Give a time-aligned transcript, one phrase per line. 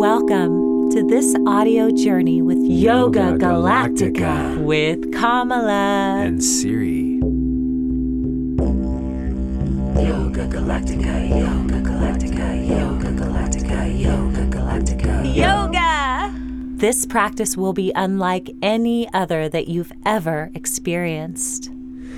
[0.00, 4.64] Welcome to this audio journey with Yoga, Yoga Galactica, Galactica.
[4.64, 6.22] with Kamala.
[6.24, 7.18] and Siri.
[10.02, 15.36] Yoga Galactica, Yoga Galactica, Yoga Galactica, Yoga Galactica.
[15.36, 16.32] Yoga!
[16.78, 21.70] This practice will be unlike any other that you've ever experienced.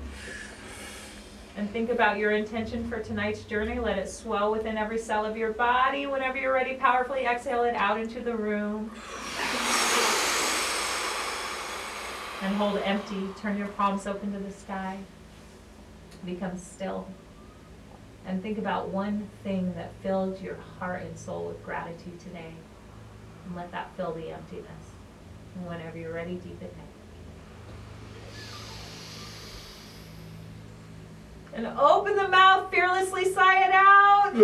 [1.56, 3.78] And think about your intention for tonight's journey.
[3.78, 6.06] Let it swell within every cell of your body.
[6.06, 8.90] Whenever you're ready, powerfully exhale it out into the room.
[12.40, 13.28] And hold empty.
[13.38, 14.98] Turn your palms open to the sky.
[16.24, 17.06] Become still.
[18.24, 22.54] And think about one thing that filled your heart and soul with gratitude today.
[23.46, 24.66] And let that fill the emptiness.
[25.54, 26.91] And whenever you're ready, deep inhale.
[31.54, 34.32] And open the mouth, fearlessly sigh it out.
[34.32, 34.42] Shake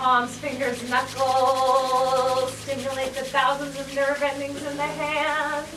[0.00, 5.68] palms, fingers, knuckles, stimulate the thousands of nerve endings in the hands.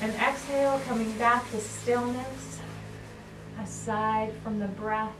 [0.00, 2.58] And exhale, coming back to stillness,
[3.62, 5.14] aside from the breath.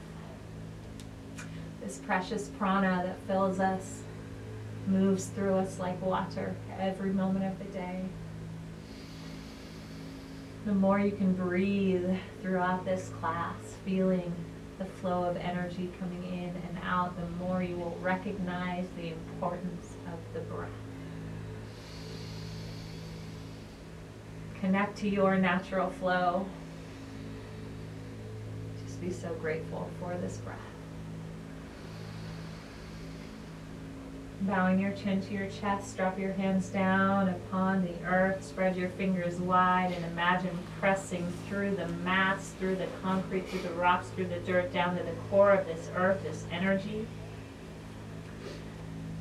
[1.85, 4.03] This precious prana that fills us
[4.89, 8.01] moves through us like water every moment of the day.
[10.65, 12.11] The more you can breathe
[12.43, 13.55] throughout this class,
[13.85, 14.35] feeling
[14.83, 19.97] the flow of energy coming in and out, the more you will recognize the importance
[20.13, 20.71] of the breath.
[24.61, 26.47] Connect to your natural flow.
[28.85, 30.72] Just be so grateful for this breath.
[34.43, 38.89] Bowing your chin to your chest, drop your hands down upon the earth, spread your
[38.91, 44.27] fingers wide, and imagine pressing through the mats, through the concrete, through the rocks, through
[44.27, 47.07] the dirt, down to the core of this earth, this energy.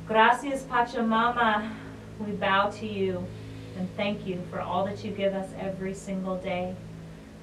[0.08, 1.70] Gracias, Pachamama.
[2.18, 3.24] We bow to you
[3.78, 6.74] and thank you for all that you give us every single day.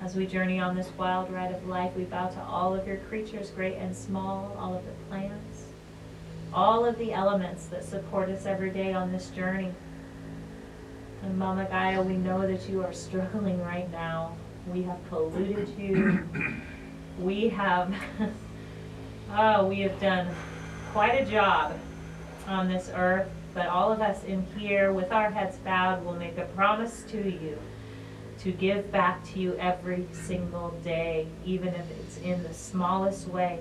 [0.02, 2.98] As we journey on this wild ride of life, we bow to all of your
[2.98, 5.49] creatures, great and small, all of the plants,
[6.54, 9.72] all of the elements that support us every day on this journey.
[11.22, 14.36] And Mama Gaia, we know that you are struggling right now.
[14.68, 16.24] We have polluted you.
[17.20, 17.94] We have,
[19.36, 20.34] oh, we have done
[20.92, 21.78] quite a job
[22.48, 23.28] on this earth.
[23.54, 27.18] But all of us in here, with our heads bowed, will make a promise to
[27.18, 27.58] you
[28.40, 33.60] to give back to you every single day, even if it's in the smallest way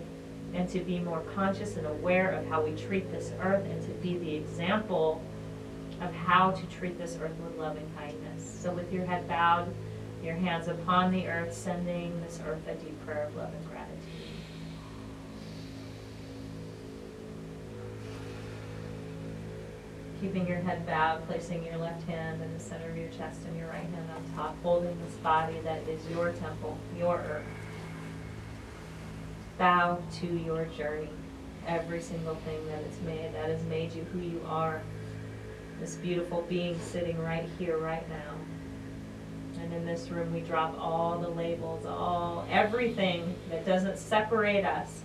[0.54, 3.90] and to be more conscious and aware of how we treat this earth and to
[4.00, 5.22] be the example
[6.00, 8.58] of how to treat this earth with love and kindness.
[8.62, 9.72] So, with your head bowed,
[10.22, 13.98] your hands upon the earth, sending this earth a deep prayer of love and gratitude.
[20.20, 23.56] Keeping your head bowed, placing your left hand in the center of your chest and
[23.56, 27.44] your right hand on top, holding this body that is your temple, your earth
[29.58, 31.10] bow to your journey.
[31.66, 34.80] Every single thing that it's made, that has made you who you are.
[35.80, 38.34] This beautiful being sitting right here, right now.
[39.60, 45.02] And in this room, we drop all the labels, all everything that doesn't separate us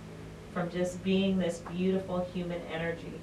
[0.52, 3.20] from just being this beautiful human energy.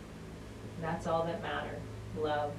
[0.82, 1.80] That's all that matters.
[2.18, 2.52] Love.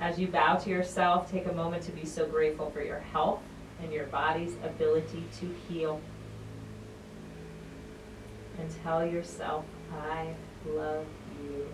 [0.00, 3.40] As you bow to yourself, take a moment to be so grateful for your health
[3.82, 6.00] and your body's ability to heal
[8.60, 10.34] and tell yourself, I
[10.66, 11.06] love
[11.42, 11.66] you.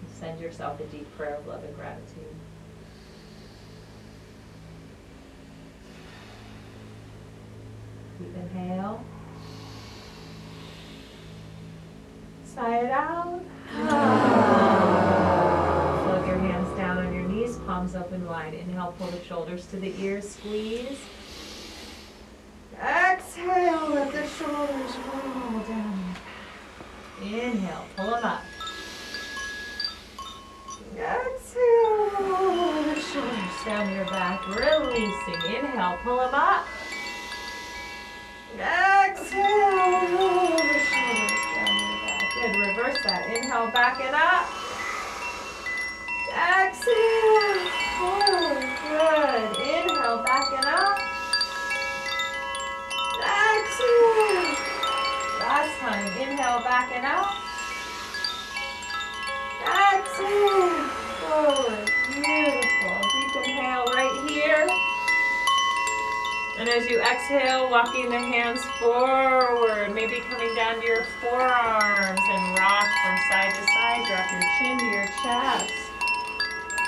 [0.00, 2.34] And send yourself a deep prayer of love and gratitude.
[8.18, 9.04] Deep inhale.
[12.44, 13.40] Sigh it out.
[16.04, 18.54] Float your hands down on your knees, palms open wide.
[18.54, 20.98] Inhale, pull the shoulders to the ears, squeeze.
[22.80, 26.14] Exhale, let the shoulders roll down.
[27.22, 28.42] Inhale, pull them up.
[30.96, 32.10] Exhale,
[32.82, 35.54] the shoulders down your back, releasing.
[35.54, 36.66] Inhale, pull them up.
[38.58, 42.24] Exhale, roll the shoulders down your back.
[42.34, 43.22] Good, reverse that.
[43.34, 44.48] Inhale, back it up.
[46.32, 47.51] Exhale,
[55.82, 57.34] Inhale, back it up.
[59.66, 60.86] Exhale,
[61.18, 61.90] forward.
[62.06, 63.00] Beautiful.
[63.10, 64.68] Deep inhale right here.
[66.60, 72.58] And as you exhale, walking the hands forward, maybe coming down to your forearms and
[72.58, 74.04] rock from side to side.
[74.06, 75.72] Drop your chin to your chest.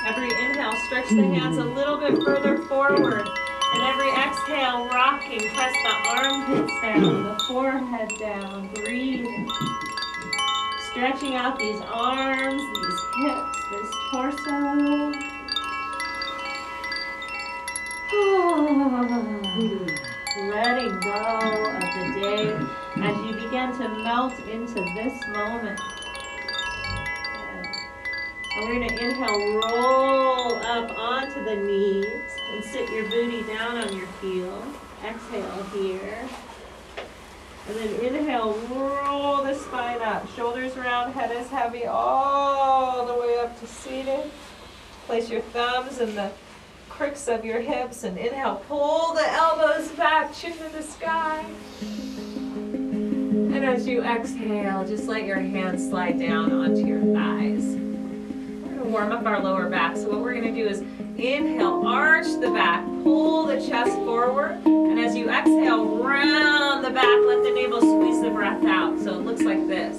[0.06, 1.74] Every inhale, stretch the hands a mm.
[1.74, 3.28] little bit further forward.
[3.72, 9.26] And every exhale, rocking, press the armpits down, the forehead down, breathe.
[10.90, 15.12] Stretching out these arms, these hips, this torso.
[20.36, 22.56] Letting go of the day
[23.02, 25.80] as you begin to melt into this moment.
[28.56, 33.76] And we're going to inhale, roll up onto the knees and sit your booty down
[33.76, 34.76] on your heels.
[35.04, 36.28] Exhale here.
[37.66, 40.30] And then inhale, roll the spine up.
[40.36, 44.30] Shoulders round, head is heavy, all the way up to seated.
[45.06, 46.30] Place your thumbs in the
[46.88, 51.44] cricks of your hips and inhale, pull the elbows back, chin to the sky.
[51.80, 57.64] And as you exhale, just let your hands slide down onto your thighs.
[57.64, 59.96] We're gonna warm up our lower back.
[59.96, 60.84] So what we're gonna do is
[61.16, 67.18] inhale, arch the back, pull the chest forward, and as you exhale, round the back,
[67.26, 68.98] let the navel squeeze the breath out.
[69.00, 69.96] So it looks like this.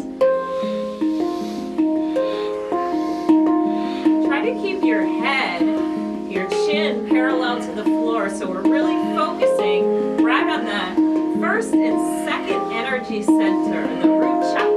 [4.25, 5.62] Try to keep your head,
[6.29, 8.29] your chin parallel to the floor.
[8.29, 14.75] So we're really focusing right on the first and second energy center, the root chakra,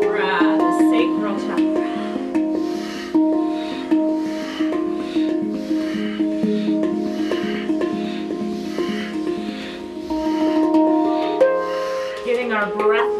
[12.58, 13.17] our breath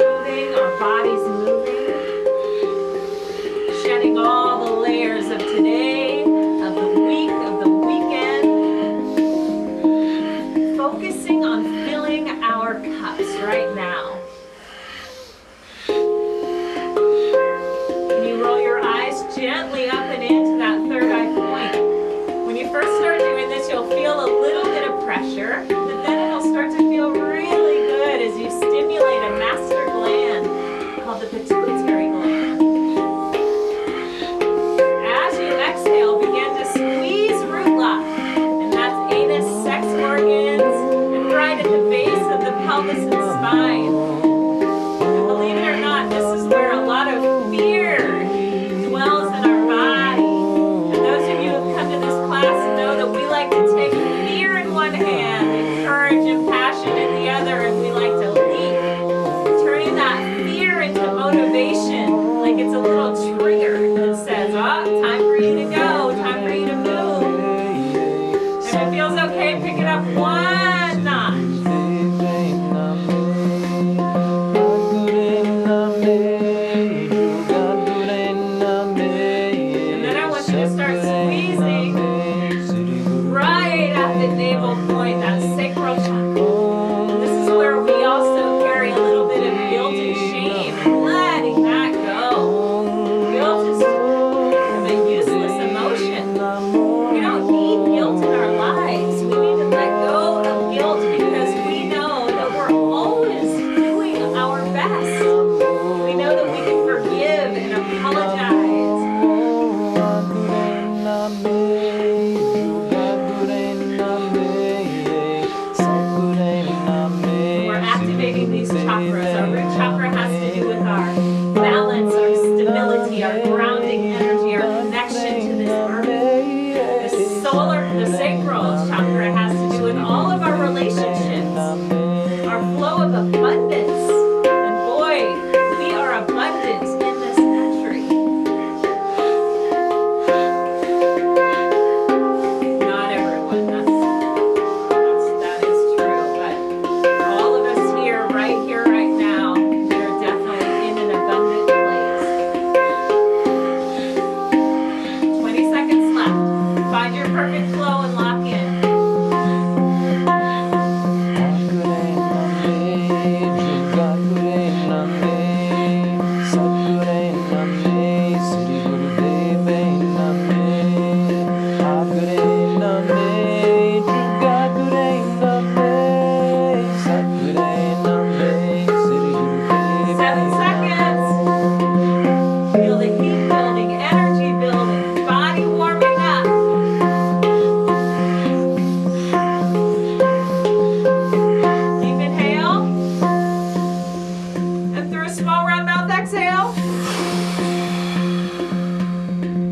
[196.29, 196.75] exhale.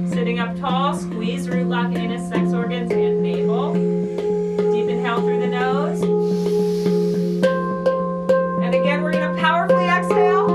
[0.08, 3.74] Sitting up tall, squeeze root lock anus, sex organs, and navel.
[4.72, 6.02] Deep inhale through the nose.
[8.62, 10.48] And again, we're going to powerfully exhale.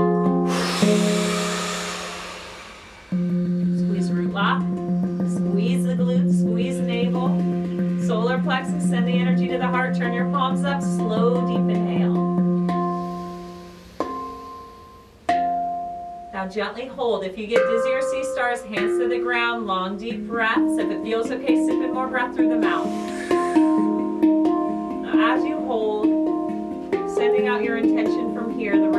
[3.78, 4.62] Squeeze root lock.
[5.30, 7.28] Squeeze the glutes, squeeze navel.
[8.04, 9.96] Solar plexus, send the energy to the heart.
[9.96, 10.82] Turn your palms up.
[10.82, 12.01] Slow, deep inhale.
[16.52, 17.24] Gently hold.
[17.24, 20.76] If you get dizzy or see stars, hands to the ground, long deep breaths.
[20.78, 22.86] If it feels okay, sip in more breath through the mouth.
[25.14, 26.06] As you hold,
[27.10, 28.90] sending out your intention from here, the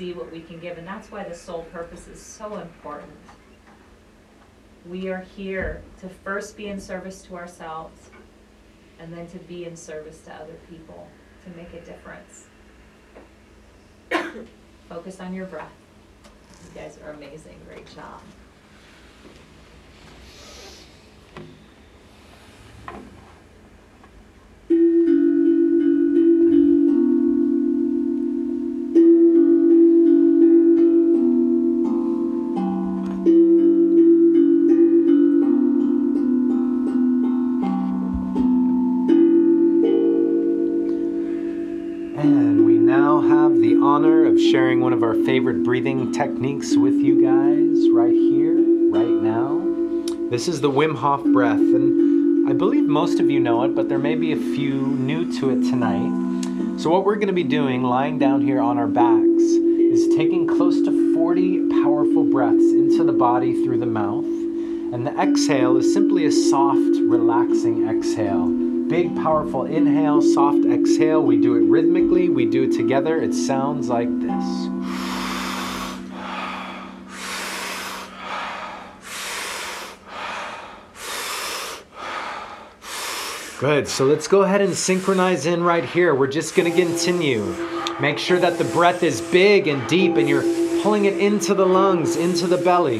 [0.00, 0.78] see what we can give.
[0.78, 3.12] And that's why the soul purpose is so important.
[4.88, 8.08] We are here to first be in service to ourselves
[8.98, 11.06] and then to be in service to other people
[11.44, 12.46] to make a difference.
[14.88, 15.70] Focus on your breath.
[16.64, 17.58] You guys are amazing.
[17.68, 18.22] Great job.
[44.50, 48.56] Sharing one of our favorite breathing techniques with you guys right here,
[48.90, 49.60] right now.
[50.28, 53.88] This is the Wim Hof breath, and I believe most of you know it, but
[53.88, 56.80] there may be a few new to it tonight.
[56.80, 60.48] So, what we're going to be doing, lying down here on our backs, is taking
[60.48, 64.24] close to 40 powerful breaths into the body through the mouth.
[64.24, 68.69] And the exhale is simply a soft, relaxing exhale.
[68.90, 71.22] Big, powerful inhale, soft exhale.
[71.22, 73.22] We do it rhythmically, we do it together.
[73.22, 74.44] It sounds like this.
[83.60, 86.12] Good, so let's go ahead and synchronize in right here.
[86.12, 87.44] We're just gonna continue.
[88.00, 90.42] Make sure that the breath is big and deep and you're
[90.82, 92.98] pulling it into the lungs, into the belly.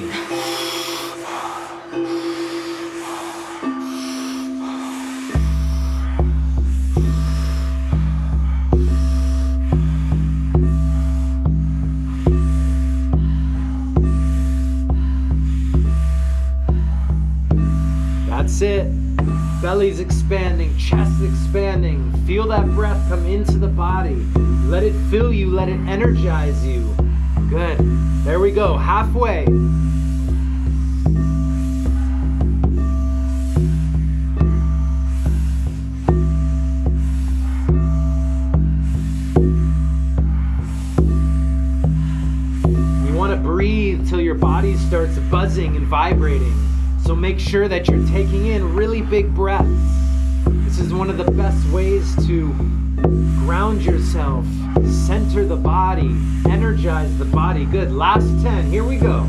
[20.10, 22.12] Expanding, chest expanding.
[22.26, 24.16] Feel that breath come into the body.
[24.64, 26.82] Let it fill you, let it energize you.
[27.48, 27.78] Good.
[28.24, 28.76] There we go.
[28.76, 29.44] Halfway.
[43.06, 46.54] You want to breathe till your body starts buzzing and vibrating.
[47.04, 49.99] So make sure that you're taking in really big breaths.
[50.80, 52.52] Is one of the best ways to
[53.44, 54.46] ground yourself,
[54.84, 56.16] center the body,
[56.48, 57.66] energize the body.
[57.66, 57.92] Good.
[57.92, 58.70] Last 10.
[58.70, 59.28] Here we go.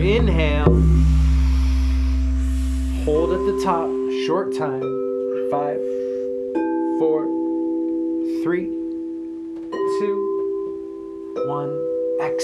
[0.00, 0.64] Inhale.
[3.04, 3.88] Hold at the top,
[4.26, 4.99] short time.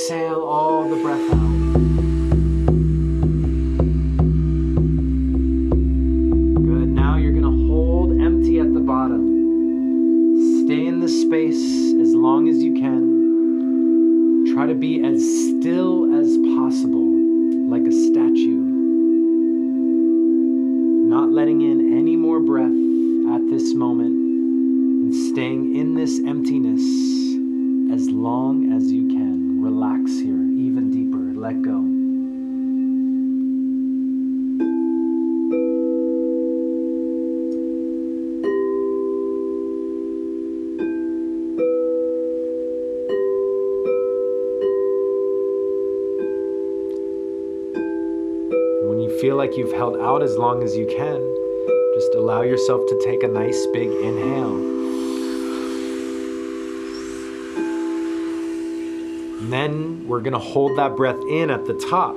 [0.07, 1.46] Exhale all the breath out.
[30.07, 31.19] Relax here even deeper.
[31.35, 31.81] Let go.
[48.89, 51.19] When you feel like you've held out as long as you can,
[51.95, 54.86] just allow yourself to take a nice big inhale.
[59.47, 62.17] And then we're going to hold that breath in at the top.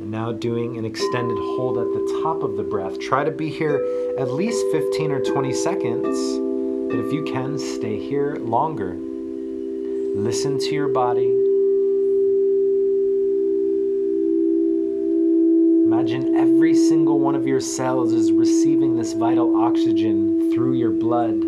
[0.00, 2.98] And now doing an extended hold at the top of the breath.
[2.98, 3.76] Try to be here
[4.18, 6.16] at least 15 or 20 seconds,
[6.90, 8.96] but if you can, stay here longer.
[10.14, 11.46] Listen to your body.
[15.86, 21.40] Imagine every single one of your cells is receiving this vital oxygen through your blood,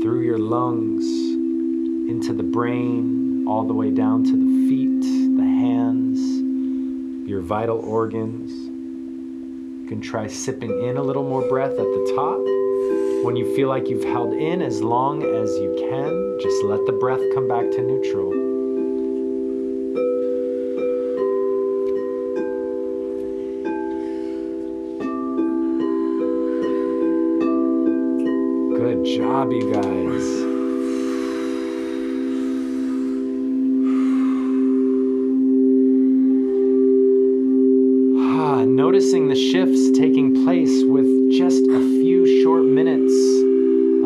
[0.00, 1.04] through your lungs,
[2.08, 5.02] into the brain, all the way down to the feet,
[5.36, 6.18] the hands,
[7.28, 8.50] your vital organs.
[8.50, 12.38] You can try sipping in a little more breath at the top.
[13.26, 16.92] When you feel like you've held in as long as you can, just let the
[16.92, 18.51] breath come back to neutral.
[29.50, 29.82] You guys.
[38.20, 43.12] Ah, noticing the shifts taking place with just a few short minutes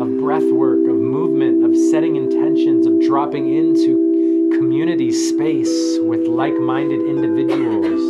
[0.01, 6.55] of breath work, of movement, of setting intentions, of dropping into community space with like
[6.55, 8.01] minded individuals.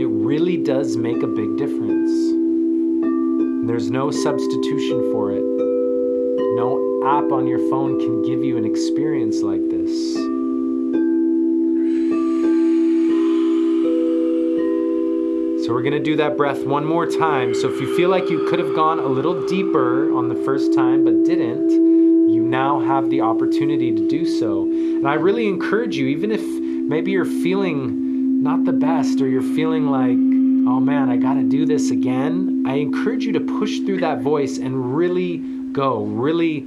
[0.00, 2.10] It really does make a big difference.
[3.68, 5.09] There's no substitution
[7.32, 10.14] on your phone can give you an experience like this.
[15.64, 17.54] So we're going to do that breath one more time.
[17.54, 20.74] So if you feel like you could have gone a little deeper on the first
[20.74, 21.70] time but didn't,
[22.30, 24.62] you now have the opportunity to do so.
[24.62, 29.42] And I really encourage you, even if maybe you're feeling not the best or you're
[29.42, 30.18] feeling like,
[30.68, 34.20] oh man, I got to do this again, I encourage you to push through that
[34.20, 35.38] voice and really
[35.72, 36.66] go, really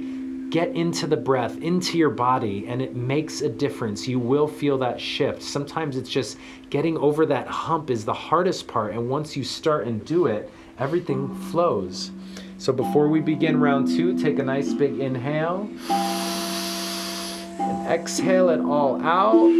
[0.54, 4.06] get into the breath, into your body, and it makes a difference.
[4.06, 5.42] You will feel that shift.
[5.42, 6.38] Sometimes it's just
[6.70, 8.92] getting over that hump is the hardest part.
[8.92, 12.12] And once you start and do it, everything flows.
[12.58, 15.68] So before we begin round two, take a nice big inhale.
[17.58, 19.50] And exhale it all out.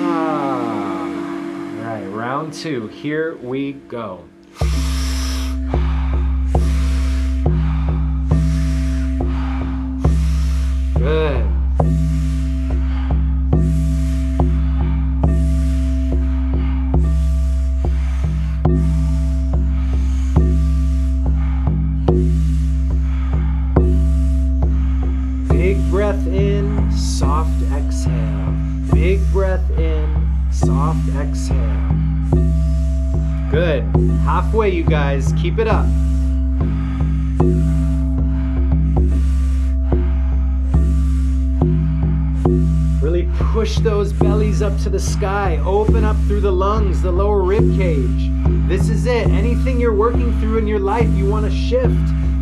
[0.00, 1.10] Ah.
[1.78, 2.88] All right, round two.
[2.88, 4.24] Here we go.
[11.02, 11.42] Good.
[25.48, 28.54] Big breath in, soft exhale.
[28.92, 31.58] Big breath in, soft exhale.
[33.50, 33.82] Good.
[34.22, 35.32] Halfway, you guys.
[35.32, 36.01] Keep it up.
[43.62, 45.56] Push those bellies up to the sky.
[45.64, 48.28] Open up through the lungs, the lower rib cage.
[48.68, 49.28] This is it.
[49.28, 51.94] Anything you're working through in your life, you want to shift.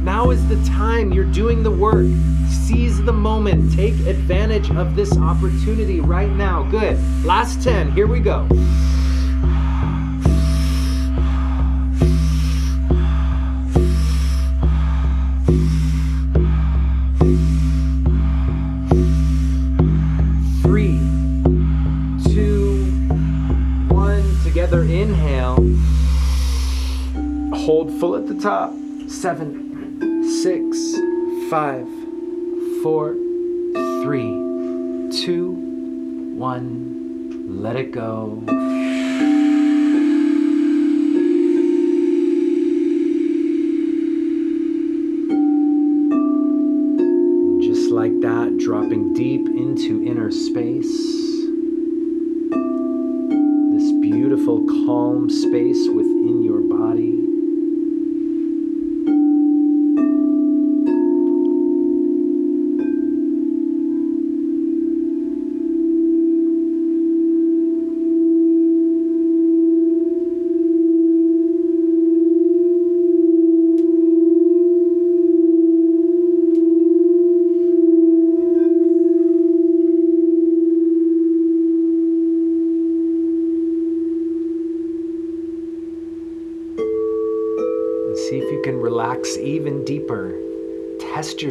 [0.03, 1.13] Now is the time.
[1.13, 2.07] You're doing the work.
[2.49, 3.71] Seize the moment.
[3.75, 6.63] Take advantage of this opportunity right now.
[6.71, 6.99] Good.
[7.23, 7.93] Last 10.
[7.93, 8.49] Here we go.
[28.41, 28.73] Top.
[29.07, 30.97] Seven, six,
[31.51, 31.87] five,
[32.83, 33.15] four,
[34.03, 34.31] three,
[35.23, 35.51] two,
[36.39, 37.61] one.
[37.63, 38.43] Let it go.
[47.61, 50.89] Just like that, dropping deep into inner space.
[53.75, 56.10] This beautiful, calm space within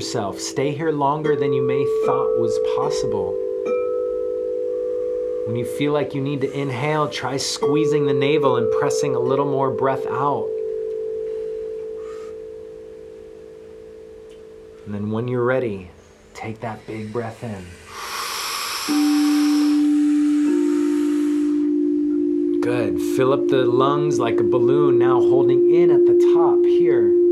[0.10, 0.40] yourself.
[0.40, 3.30] Stay here longer than you may thought was possible.
[5.46, 9.20] When you feel like you need to inhale, try squeezing the navel and pressing a
[9.20, 10.50] little more breath out.
[14.86, 15.92] And then when you're ready,
[16.34, 17.68] take that big breath in.
[22.62, 23.00] Good.
[23.16, 27.29] Fill up the lungs like a balloon, now holding in at the top here.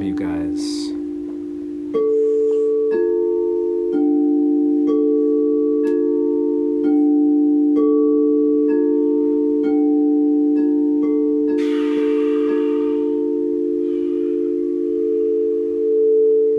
[0.00, 0.88] Job, you guys.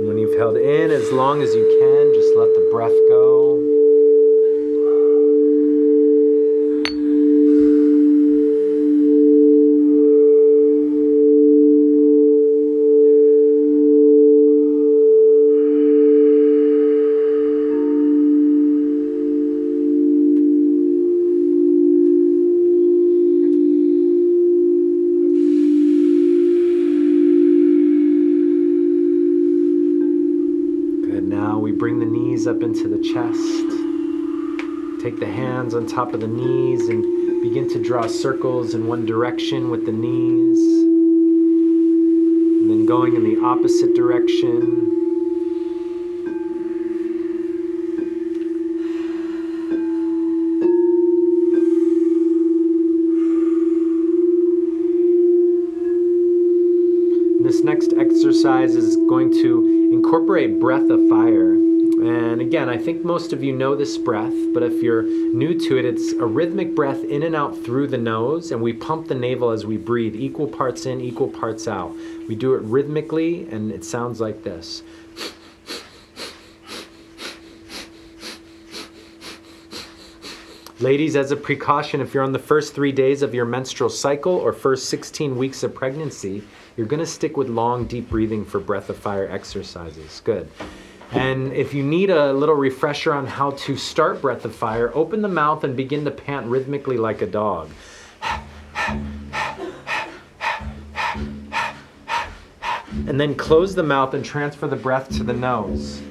[0.05, 1.70] When you've held in as long as you
[33.01, 33.69] chest.
[35.01, 37.01] Take the hands on top of the knees and
[37.41, 40.59] begin to draw circles in one direction with the knees.
[42.61, 44.99] And then going in the opposite direction.
[57.43, 61.70] This next exercise is going to incorporate breath of fire.
[62.01, 65.77] And again, I think most of you know this breath, but if you're new to
[65.77, 69.13] it, it's a rhythmic breath in and out through the nose, and we pump the
[69.13, 71.95] navel as we breathe, equal parts in, equal parts out.
[72.27, 74.81] We do it rhythmically, and it sounds like this.
[80.79, 84.33] Ladies, as a precaution, if you're on the first three days of your menstrual cycle
[84.33, 86.41] or first 16 weeks of pregnancy,
[86.75, 90.19] you're going to stick with long, deep breathing for breath of fire exercises.
[90.25, 90.49] Good.
[91.11, 95.21] And if you need a little refresher on how to start breath of fire, open
[95.21, 97.69] the mouth and begin to pant rhythmically like a dog.
[103.07, 106.01] And then close the mouth and transfer the breath to the nose.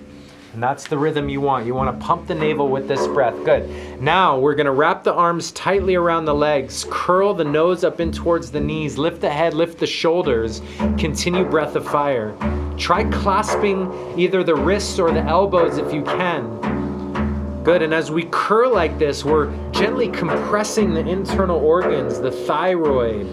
[0.52, 1.64] And that's the rhythm you want.
[1.64, 3.36] You want to pump the navel with this breath.
[3.44, 4.00] Good.
[4.00, 8.00] Now we're going to wrap the arms tightly around the legs, curl the nose up
[8.00, 10.60] in towards the knees, lift the head, lift the shoulders.
[10.98, 12.34] Continue breath of fire.
[12.76, 17.62] Try clasping either the wrists or the elbows if you can.
[17.62, 17.82] Good.
[17.82, 23.26] And as we curl like this, we're gently compressing the internal organs, the thyroid.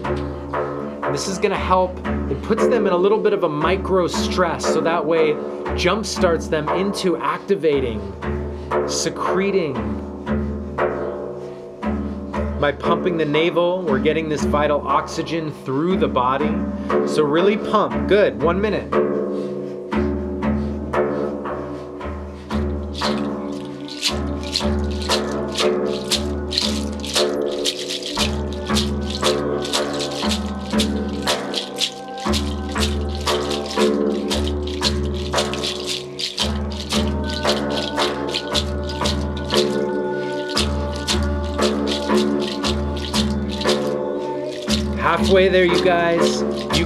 [1.12, 1.96] This is to help.
[2.30, 5.34] It puts them in a little bit of a micro stress, so that way
[5.74, 8.00] jump starts them into activating,
[8.86, 9.74] secreting.
[12.60, 16.54] By pumping the navel, we're getting this vital oxygen through the body.
[17.06, 18.08] So really pump.
[18.08, 18.42] Good.
[18.42, 18.92] One minute.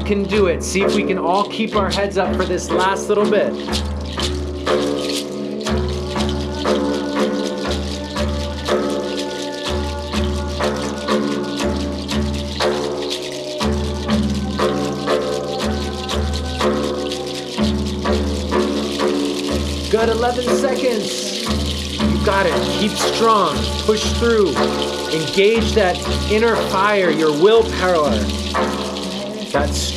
[0.03, 0.62] Can do it.
[0.62, 3.53] See if we can all keep our heads up for this last little bit.
[19.91, 21.43] Got 11 seconds.
[22.01, 22.81] You got it.
[22.81, 23.57] Keep strong.
[23.85, 24.49] Push through.
[25.12, 25.99] Engage that
[26.31, 28.42] inner fire, your willpower,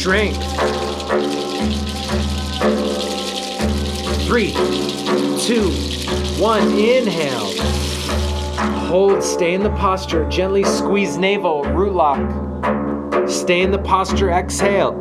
[0.06, 0.38] strength.
[4.28, 4.52] Three,
[5.39, 5.72] two,
[6.39, 6.62] one.
[6.78, 7.52] Inhale.
[8.86, 10.30] Hold, stay in the posture.
[10.30, 12.20] Gently squeeze navel, root lock.
[13.28, 14.91] Stay in the posture, exhale.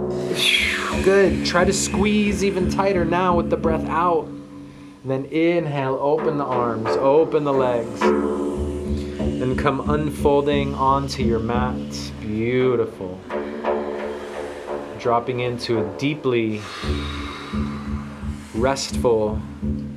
[1.03, 1.45] Good.
[1.45, 4.25] Try to squeeze even tighter now with the breath out.
[4.25, 8.01] And then inhale, open the arms, open the legs.
[8.01, 11.93] And come unfolding onto your mat.
[12.23, 13.21] Beautiful.
[15.05, 16.63] Dropping into a deeply
[18.55, 19.39] restful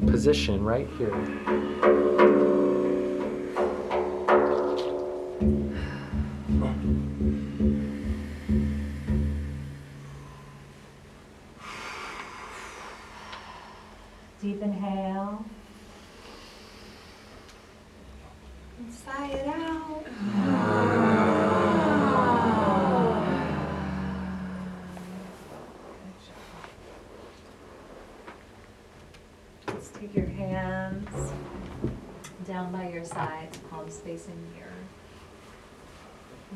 [0.05, 1.15] position right here.
[14.41, 15.45] Deep inhale.
[18.77, 20.03] And sigh it out.
[29.67, 31.31] Let's take your hands
[32.67, 34.67] down by your sides, palms facing the.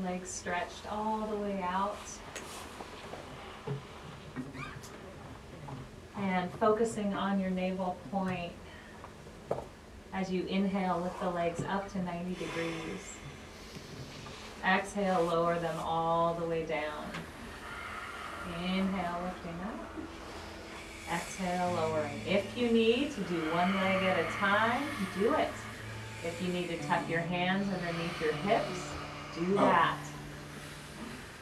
[0.03, 1.97] Legs stretched all the way out.
[6.17, 8.51] And focusing on your navel point
[10.13, 13.15] as you inhale, lift the legs up to 90 degrees.
[14.65, 17.05] Exhale, lower them all the way down.
[18.63, 19.79] Inhale, lifting up.
[21.13, 22.21] Exhale, lowering.
[22.27, 24.83] If you need to do one leg at a time,
[25.17, 25.49] do it.
[26.23, 28.89] If you need to tuck your hands underneath your hips,
[29.35, 29.61] do oh.
[29.61, 29.97] that.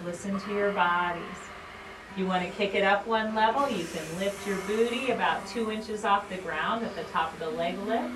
[0.05, 1.23] Listen to your bodies.
[2.11, 5.45] If you want to kick it up one level, you can lift your booty about
[5.47, 8.13] two inches off the ground at the top of the leg lift.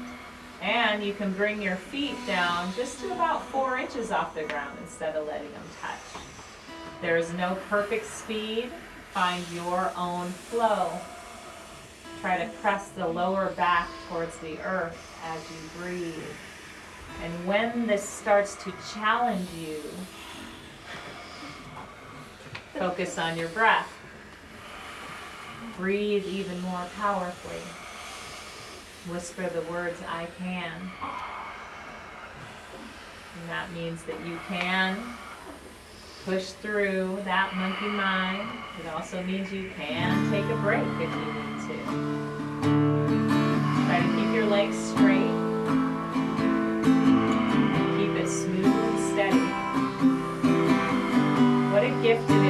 [0.62, 4.78] And you can bring your feet down just to about four inches off the ground
[4.82, 6.24] instead of letting them touch.
[7.02, 8.72] There is no perfect speed.
[9.12, 10.90] Find your own flow.
[12.22, 16.24] Try to press the lower back towards the earth as you breathe.
[17.22, 19.82] And when this starts to challenge you,
[22.78, 23.92] focus on your breath.
[25.78, 27.62] Breathe even more powerfully.
[29.12, 30.72] Whisper the words, I can.
[33.40, 34.98] And that means that you can
[36.26, 38.48] push through that monkey mind.
[38.80, 41.76] It also means you can take a break if you need to.
[43.86, 45.33] Try to keep your legs straight.
[52.04, 52.43] What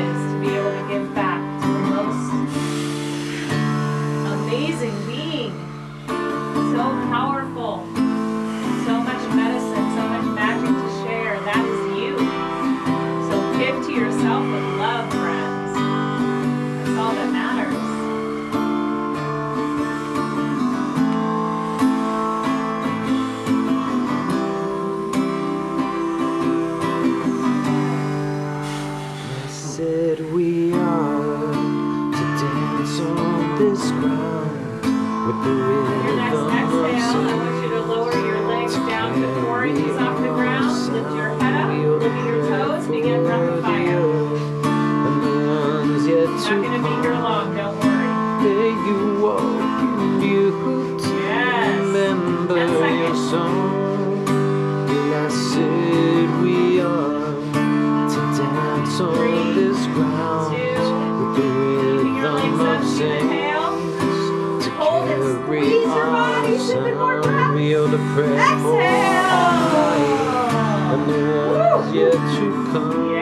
[46.45, 48.07] yet Not gonna be here long, don't worry.
[48.43, 49.41] may you walk
[49.81, 51.09] in beauty.
[51.23, 51.79] Yes.
[51.79, 53.81] Remember your song.
[54.87, 55.57] Blessed
[56.41, 57.33] we are
[58.09, 61.43] to dance on Three, this ground with the
[61.97, 67.21] Keeping your legs rhythm of saints to Hold and carry your our body, seven more
[67.21, 67.27] breaths.
[67.27, 67.55] sound.
[67.55, 68.81] We are the prayer for
[70.93, 71.13] and the
[71.47, 71.95] ones Exhale.
[71.95, 73.12] yet to come.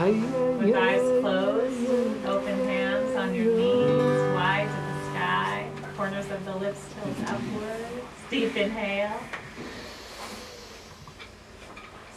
[0.00, 6.56] With eyes closed, open hands on your knees, wide to the sky, corners of the
[6.56, 7.84] lips tilt upwards.
[8.30, 9.20] Deep inhale.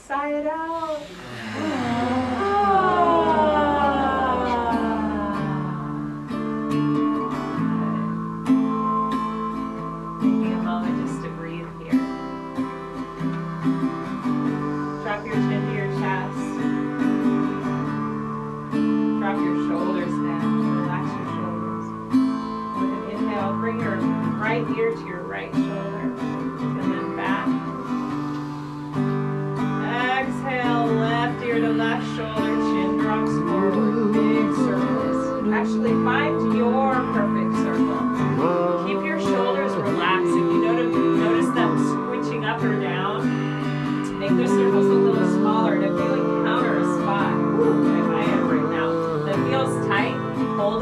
[0.02, 1.02] Sigh it out.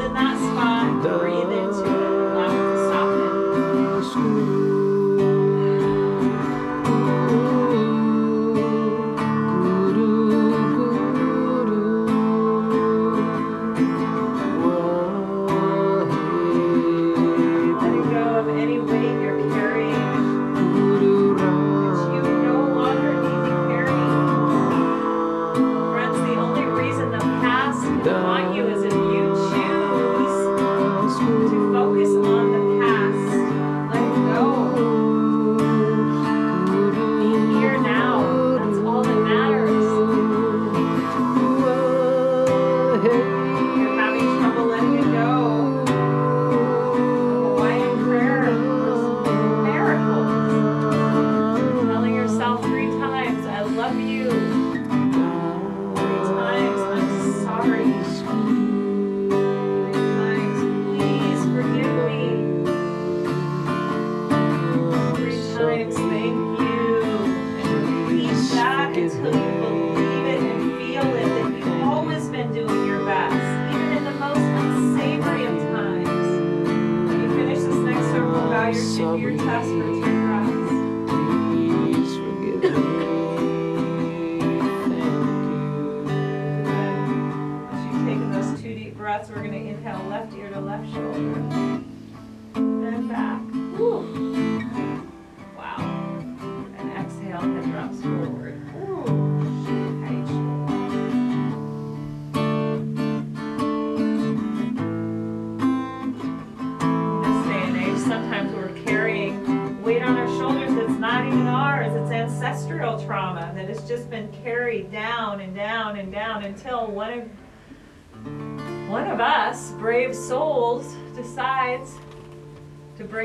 [0.02, 0.51] than that.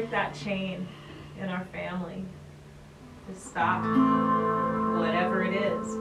[0.08, 0.88] break that chain
[1.39, 2.24] in our family.
[3.28, 3.82] To stop
[4.99, 5.93] whatever it is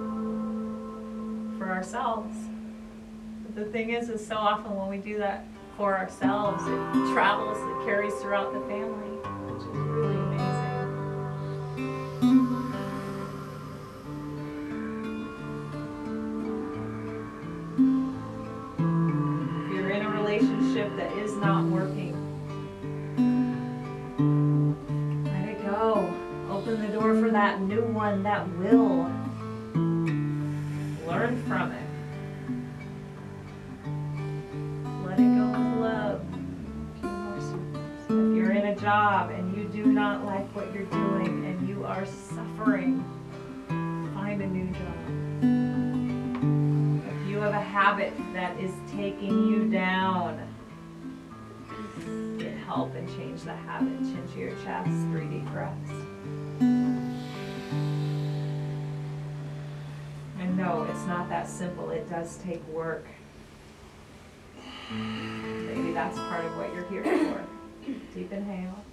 [1.58, 2.36] for ourselves.
[3.42, 5.44] But the thing is, is so often when we do that
[5.76, 9.16] for ourselves, it travels, it carries throughout the family,
[9.50, 10.25] which is really
[44.66, 44.96] new job.
[47.04, 50.40] Uh, if you have a habit that is taking you down,
[52.38, 53.98] get help and change the habit.
[54.00, 55.90] Chin to your chest, three deep breaths.
[60.38, 61.90] And no, it's not that simple.
[61.90, 63.04] It does take work.
[64.90, 67.44] Maybe that's part of what you're here for.
[68.14, 68.84] Deep inhale.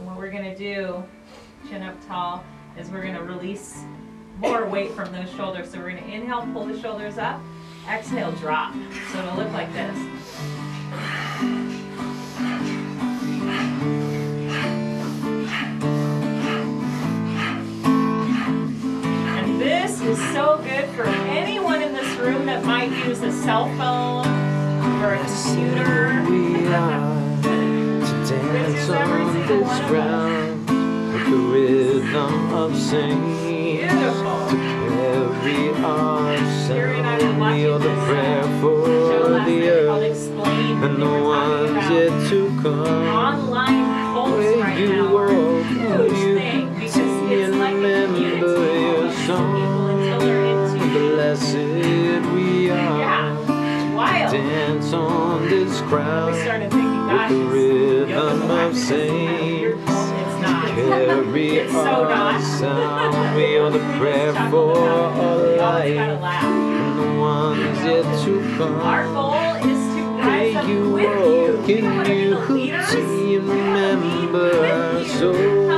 [0.00, 1.04] And what we're gonna do,
[1.68, 2.42] chin up tall,
[2.78, 3.84] is we're gonna release
[4.38, 5.70] more weight from those shoulders.
[5.70, 7.38] So we're gonna inhale, pull the shoulders up,
[7.86, 8.72] exhale, drop.
[9.12, 9.98] So it'll look like this.
[19.36, 23.66] And this is so good for anyone in this room that might use a cell
[23.76, 24.26] phone
[25.02, 27.09] or a computer
[28.52, 30.68] dance on this ground
[31.12, 34.48] with the rhythm of singing Beautiful.
[34.48, 36.36] to carry our
[36.66, 37.40] sound.
[37.40, 40.28] We are the prayer for the earth
[40.84, 43.06] and the ones yet to come.
[43.08, 45.12] Online Where right you now.
[45.14, 49.68] were, you can see like remember your song.
[50.90, 51.54] Blessed
[52.34, 52.98] we are.
[52.98, 53.94] Yeah.
[53.94, 54.32] Wild.
[54.32, 56.32] Dance on this crowd.
[56.32, 57.69] We started thinking, guys
[58.50, 59.92] of saints.
[60.74, 65.96] Carry our sound, we are the prayer for a life.
[65.96, 68.80] And the ones yet to come.
[68.80, 71.82] Our goal is to rise you with you.
[71.82, 75.04] Can you, you, you remember?
[75.04, 75.69] So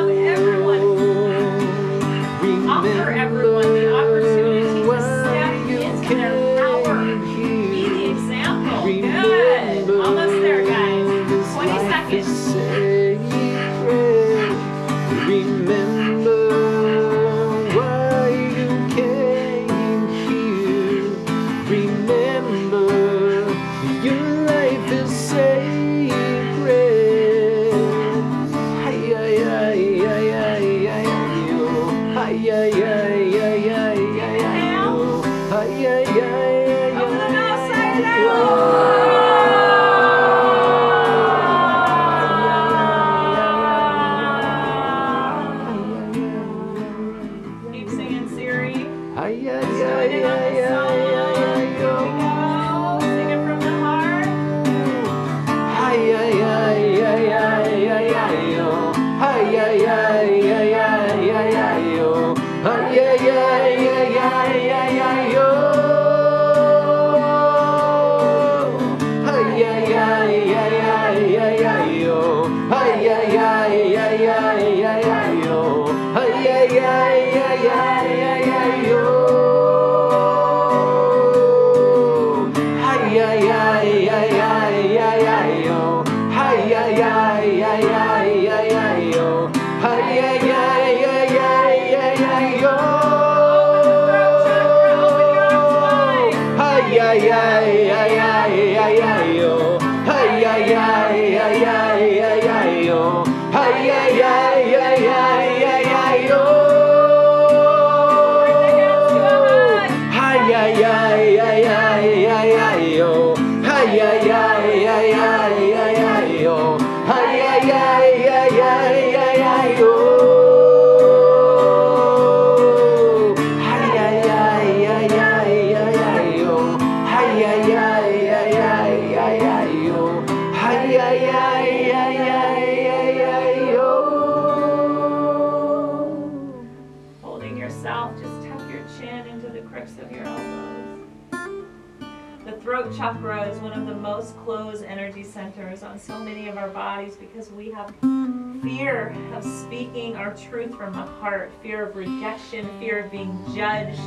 [150.48, 154.00] truth from the heart, fear of rejection, fear of being judged,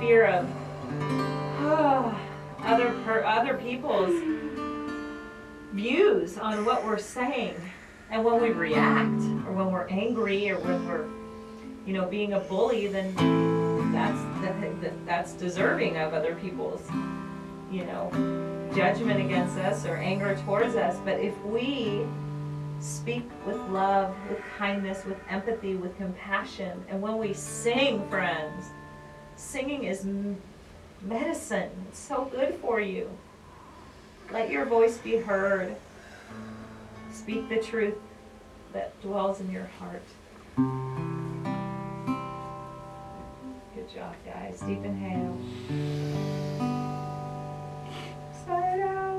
[0.00, 0.48] fear of
[2.64, 4.14] other per, other people's
[5.72, 7.54] views on what we're saying.
[8.10, 11.06] And when we react, or when we're angry, or when we're
[11.86, 13.14] you know, being a bully, then
[13.92, 16.82] that's that, that, that's deserving of other people's,
[17.70, 18.10] you know,
[18.74, 20.96] judgment against us or anger towards us.
[21.04, 22.06] But if we
[22.80, 28.70] speak with love, with kindness, with empathy, with compassion, and when we sing, friends,
[29.36, 30.06] singing is
[31.02, 31.70] medicine.
[31.88, 33.10] It's so good for you.
[34.32, 35.76] Let your voice be heard.
[37.12, 37.96] Speak the truth
[38.72, 40.02] that dwells in your heart.
[43.74, 44.60] Good job, guys.
[44.60, 45.36] Deep inhale.
[48.46, 49.09] Sigh out.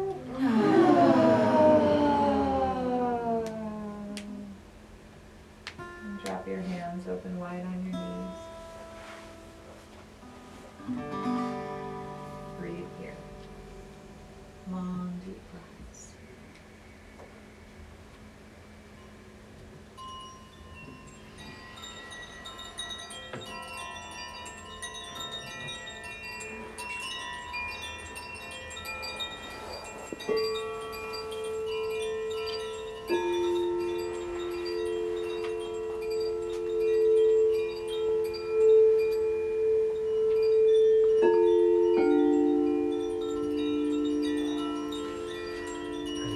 [7.11, 8.39] Open wide on your knees.
[12.57, 13.17] Breathe here.
[14.71, 16.13] Long, deep breaths.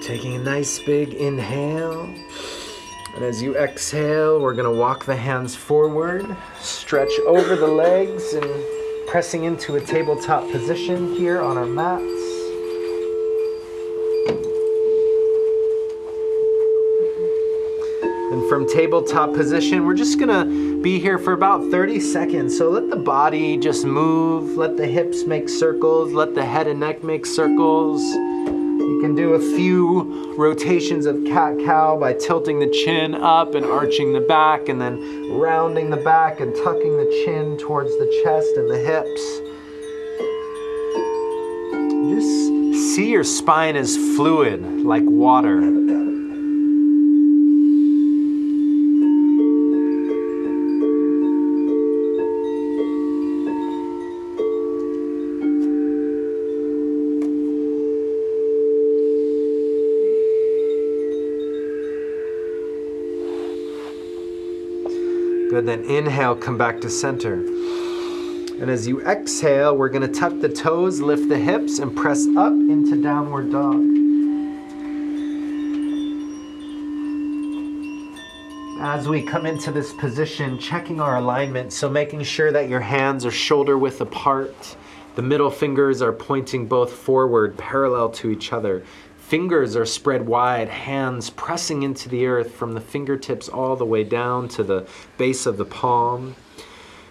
[0.02, 2.04] Taking a nice big inhale.
[3.16, 6.24] And as you exhale, we're going to walk the hands forward,
[6.60, 8.46] stretch over the legs, and
[9.08, 12.04] pressing into a tabletop position here on our mats.
[18.32, 20.46] And from tabletop position, we're just gonna
[20.82, 22.58] be here for about 30 seconds.
[22.58, 26.82] So let the body just move, let the hips make circles, let the head and
[26.82, 28.02] neck make circles.
[28.96, 33.66] You can do a few rotations of cat cow by tilting the chin up and
[33.66, 38.56] arching the back, and then rounding the back and tucking the chin towards the chest
[38.56, 39.22] and the hips.
[42.16, 45.60] Just see your spine as fluid, like water.
[65.56, 67.36] Good, then inhale, come back to center.
[67.36, 72.52] And as you exhale, we're gonna tuck the toes, lift the hips, and press up
[72.52, 73.82] into downward dog.
[78.82, 83.26] As we come into this position, checking our alignment, so making sure that your hands
[83.26, 84.76] are shoulder width apart.
[85.16, 88.84] The middle fingers are pointing both forward, parallel to each other.
[89.28, 94.04] Fingers are spread wide, hands pressing into the earth from the fingertips all the way
[94.04, 94.86] down to the
[95.18, 96.36] base of the palm.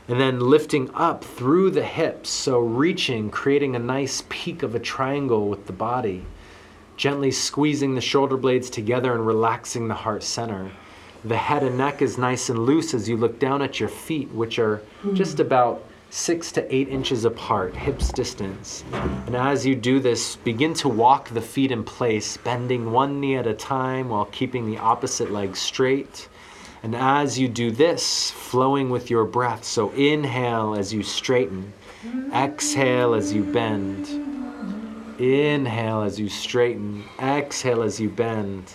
[0.07, 4.79] And then lifting up through the hips, so reaching, creating a nice peak of a
[4.79, 6.25] triangle with the body.
[6.97, 10.71] Gently squeezing the shoulder blades together and relaxing the heart center.
[11.25, 14.31] The head and neck is nice and loose as you look down at your feet,
[14.31, 14.83] which are
[15.15, 15.83] just about
[16.15, 18.85] six to eight inches apart, hips distance.
[19.27, 23.35] And as you do this, begin to walk the feet in place, bending one knee
[23.35, 26.29] at a time while keeping the opposite leg straight.
[26.85, 31.73] And as you do this, flowing with your breath, so inhale as you straighten,
[32.33, 34.07] exhale as you bend.
[35.19, 38.75] Inhale as you straighten, exhale as you bend.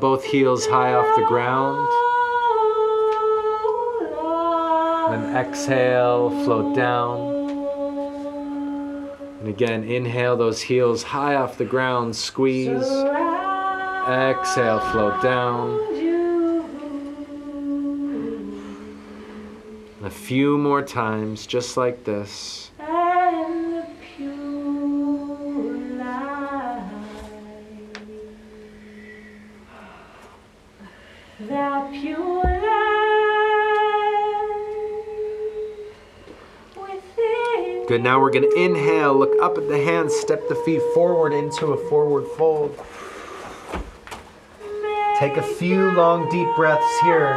[0.00, 1.86] Both heels high off the ground.
[5.12, 7.30] Then exhale, float down.
[9.38, 12.90] And again, inhale those heels high off the ground, squeeze.
[14.08, 15.78] Exhale, float down.
[20.02, 22.71] A few more times, just like this.
[37.92, 38.02] Good.
[38.02, 41.74] Now we're going to inhale, look up at the hands, step the feet forward into
[41.74, 42.74] a forward fold.
[45.18, 47.34] Take a few long, deep breaths here.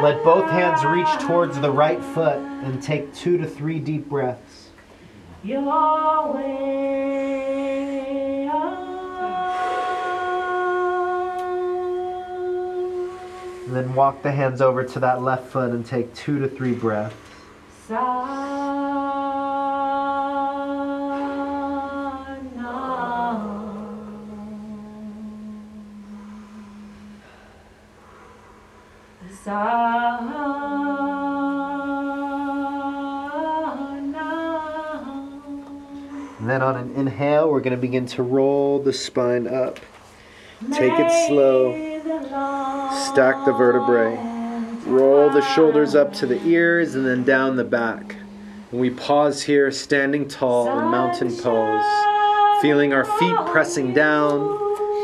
[0.00, 4.68] Let both hands reach towards the right foot and take two to three deep breaths.
[13.66, 16.74] And then walk the hands over to that left foot and take two to three
[16.74, 17.23] breaths.
[37.54, 39.78] We're going to begin to roll the spine up.
[40.72, 41.72] Take it slow.
[43.12, 44.16] Stack the vertebrae.
[44.86, 48.16] Roll the shoulders up to the ears and then down the back.
[48.72, 51.84] And we pause here, standing tall in mountain pose,
[52.60, 54.42] feeling our feet pressing down,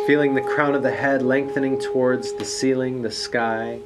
[0.09, 3.78] feeling the crown of the head lengthening towards the ceiling, the sky.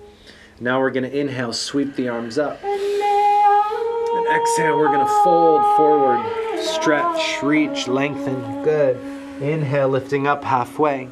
[0.59, 2.65] Now we're going to inhale, sweep the arms up.
[2.65, 6.44] And exhale, we're going to fold forward,
[6.85, 8.63] stretch, reach, lengthen.
[8.63, 8.97] Good.
[9.41, 11.09] Inhale, lifting up halfway.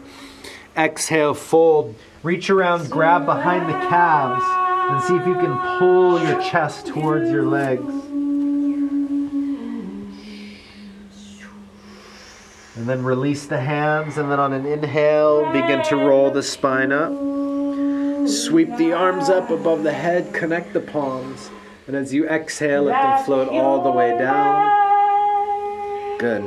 [0.76, 1.94] Exhale, fold.
[2.22, 4.44] Reach around, grab behind the calves,
[4.90, 7.88] and see if you can pull your chest towards your legs.
[12.76, 16.92] And then release the hands, and then on an inhale, begin to roll the spine
[16.92, 17.12] up.
[18.28, 21.48] Sweep the arms up above the head, connect the palms.
[21.86, 24.91] And as you exhale, let them float all the way down.
[26.22, 26.44] Good.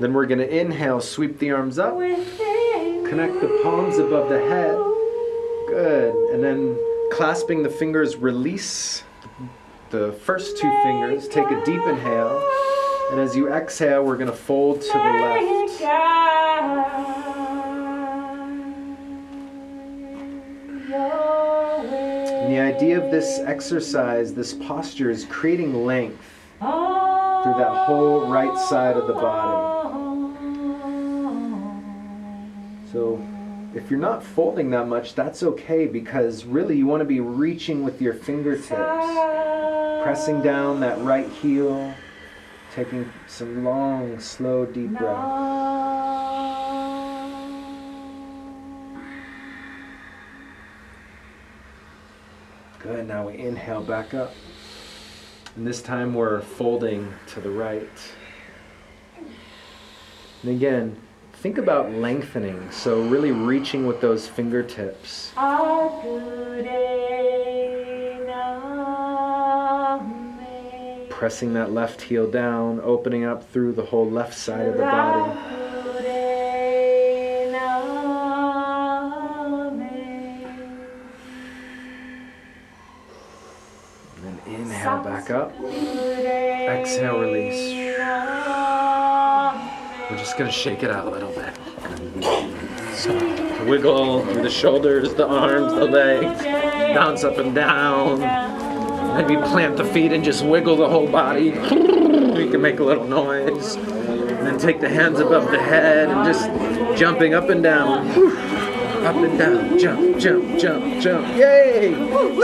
[0.00, 4.76] Then we're going to inhale, sweep the arms up, connect the palms above the head.
[5.66, 6.14] Good.
[6.34, 6.78] And then
[7.10, 9.02] clasping the fingers, release
[9.88, 11.26] the first two fingers.
[11.26, 12.46] Take a deep inhale.
[13.12, 15.80] And as you exhale, we're going to fold to the left.
[22.42, 26.22] And the idea of this exercise, this posture, is creating length
[27.44, 29.84] through that whole right side of the body.
[32.90, 33.22] So
[33.74, 37.84] if you're not folding that much, that's okay because really you want to be reaching
[37.84, 38.72] with your fingertips,
[40.02, 41.92] pressing down that right heel,
[42.74, 45.74] taking some long, slow, deep breaths.
[52.78, 53.06] Good.
[53.06, 54.32] Now we inhale back up.
[55.56, 57.88] And this time we're folding to the right.
[60.42, 60.96] And again,
[61.34, 62.72] think about lengthening.
[62.72, 65.32] So really reaching with those fingertips.
[71.08, 75.63] Pressing that left heel down, opening up through the whole left side of the body.
[85.24, 85.52] Back up.
[85.64, 87.74] Exhale, release.
[90.10, 91.54] We're just gonna shake it out a little bit.
[92.94, 93.14] So,
[93.64, 96.42] wiggle through the shoulders, the arms, the legs,
[96.94, 98.20] bounce up and down.
[99.16, 101.54] Maybe plant the feet and just wiggle the whole body.
[102.34, 103.76] You can make a little noise.
[103.76, 108.08] And then take the hands above the head and just jumping up and down.
[109.04, 109.78] Up and down.
[109.78, 111.36] Jump, jump, jump, jump.
[111.36, 111.94] Yay!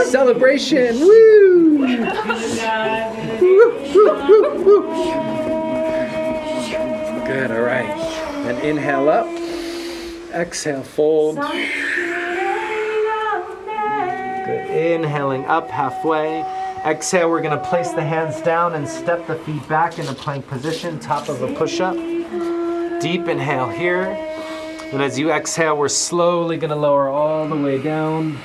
[0.05, 0.99] Celebration!
[0.99, 1.79] Woo!
[1.79, 1.87] Woo,
[3.95, 4.81] woo, woo, woo.
[7.25, 7.89] Good, all right.
[8.45, 9.25] And inhale up.
[10.35, 11.37] Exhale, fold.
[11.37, 11.49] Good.
[14.69, 16.41] Inhaling up halfway.
[16.85, 20.47] Exhale, we're going to place the hands down and step the feet back into plank
[20.47, 21.95] position, top of a push up.
[23.01, 24.30] Deep inhale here.
[24.91, 28.37] And as you exhale, we're slowly to lower all the way down.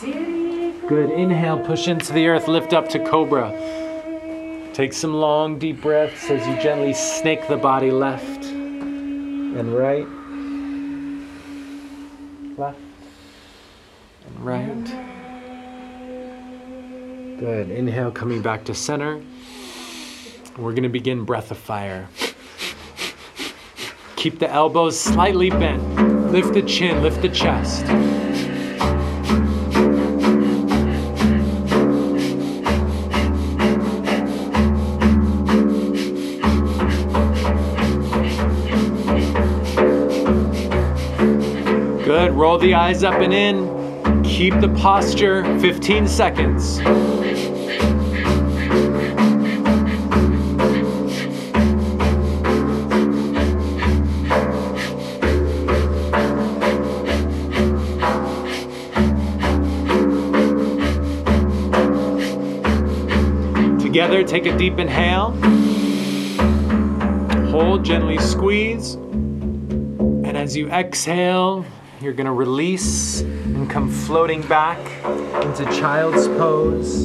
[0.00, 1.10] Good.
[1.10, 3.52] Inhale, push into the earth, lift up to cobra.
[4.72, 10.06] Take some long, deep breaths as you gently snake the body left and right.
[12.56, 12.78] Left
[14.26, 14.84] and right.
[17.38, 17.70] Good.
[17.70, 19.20] Inhale, coming back to center.
[20.56, 22.08] We're to begin breath of fire.
[24.18, 26.32] Keep the elbows slightly bent.
[26.32, 27.86] Lift the chin, lift the chest.
[42.04, 42.32] Good.
[42.32, 44.24] Roll the eyes up and in.
[44.24, 46.80] Keep the posture 15 seconds.
[64.08, 65.32] Together, take a deep inhale.
[67.50, 68.94] Hold, gently squeeze.
[68.94, 71.66] And as you exhale,
[72.00, 74.78] you're going to release and come floating back
[75.44, 77.04] into child's pose.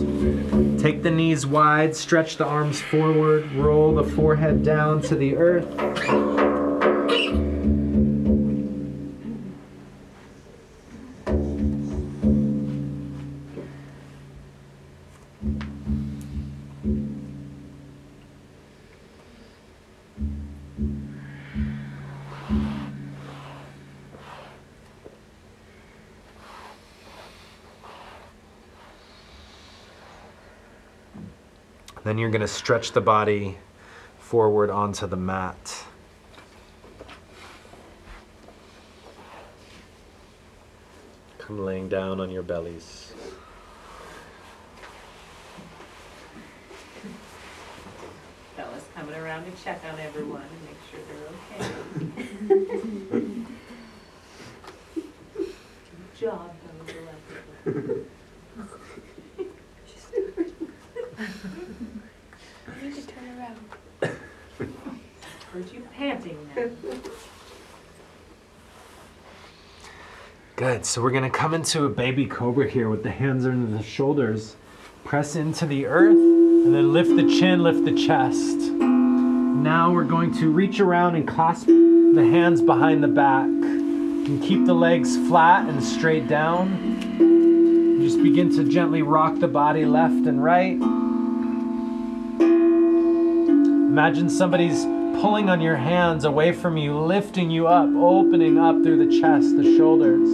[0.82, 6.43] Take the knees wide, stretch the arms forward, roll the forehead down to the earth.
[32.14, 33.57] Then you're going to stretch the body
[34.20, 35.84] forward onto the mat.
[41.39, 43.16] Come laying down on your bellies.
[48.55, 51.26] Bella's coming around to check on everyone and make sure they're
[51.57, 53.26] okay.
[54.93, 56.53] Good job,
[56.86, 57.16] Bella
[57.66, 58.05] Valente.
[62.68, 63.59] I need to turn around.
[65.51, 66.70] Heard you panting now.
[70.58, 70.86] Good.
[70.86, 73.82] So we're going to come into a baby cobra here with the hands under the
[73.82, 74.58] shoulders.
[75.06, 78.58] Press into the earth and then lift the chin, lift the chest.
[78.58, 83.45] Now we're going to reach around and clasp the hands behind the back.
[83.45, 87.99] And keep the legs flat and straight down.
[88.01, 90.80] Just begin to gently rock the body left and right.
[93.89, 94.86] Imagine somebody's
[95.24, 99.55] pulling on your hands away from you, lifting you up, opening up through the chest,
[99.55, 100.30] the shoulders.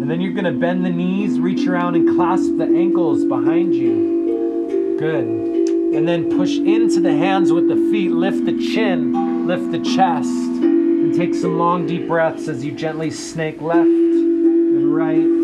[0.00, 3.74] And then you're going to bend the knees, reach around and clasp the ankles behind
[3.74, 4.96] you.
[4.96, 5.26] Good.
[5.26, 10.30] And then push into the hands with the feet, lift the chin, lift the chest,
[10.30, 15.34] and take some long deep breaths as you gently snake left and right.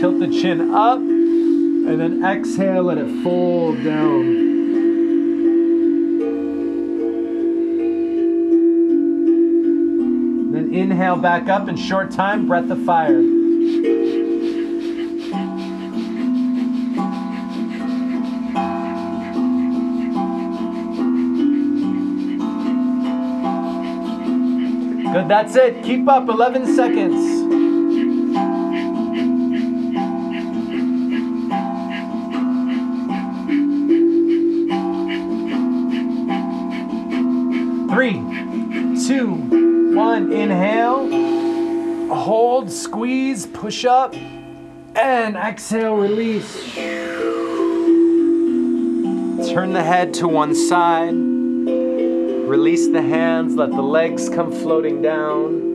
[0.00, 0.98] Tilt the chin up,
[1.90, 4.22] and then exhale, let it fold down.
[10.52, 13.20] Then inhale back up in short time, breath of fire.
[25.12, 25.82] Good, that's it.
[25.82, 27.39] Keep up 11 seconds.
[39.10, 40.32] Two, one.
[40.32, 41.08] Inhale.
[42.14, 44.14] Hold, squeeze, push up,
[44.94, 46.74] and exhale, release.
[49.52, 51.14] Turn the head to one side.
[51.14, 55.66] Release the hands, let the legs come floating down.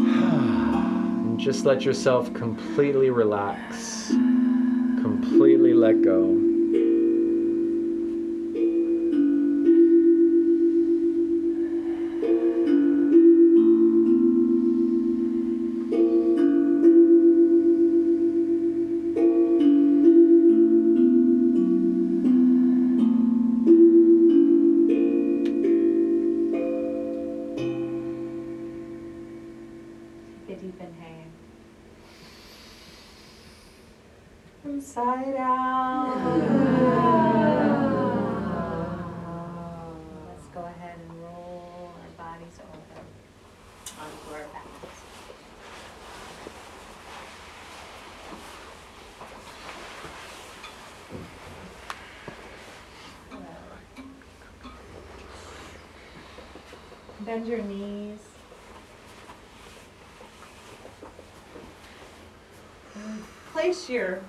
[1.30, 4.08] And just let yourself completely relax.
[4.08, 6.29] Completely let go.
[57.40, 58.18] Bend your knees.
[63.52, 64.20] Place your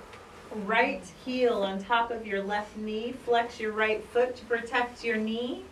[0.64, 3.12] right heel on top of your left knee.
[3.26, 5.62] Flex your right foot to protect your knee.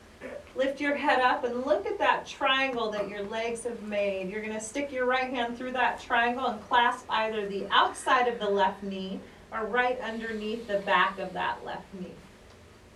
[0.55, 4.29] Lift your head up and look at that triangle that your legs have made.
[4.29, 8.29] You're going to stick your right hand through that triangle and clasp either the outside
[8.29, 9.19] of the left knee
[9.51, 12.13] or right underneath the back of that left knee.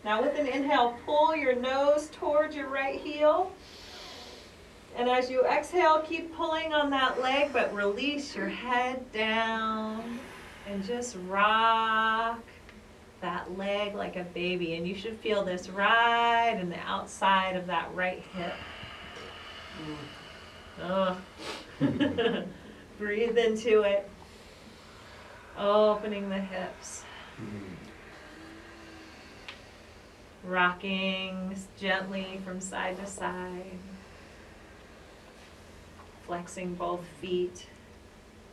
[0.04, 3.50] Now, with an inhale, pull your nose towards your right heel.
[4.96, 10.20] And as you exhale, keep pulling on that leg, but release your head down
[10.68, 12.40] and just rock
[13.20, 14.74] that leg like a baby.
[14.74, 18.54] And you should feel this right in the outside of that right hip.
[20.80, 21.16] Oh.
[22.98, 24.08] Breathe into it.
[25.58, 27.02] Opening the hips.
[30.44, 33.78] Rocking gently from side to side
[36.26, 37.66] flexing both feet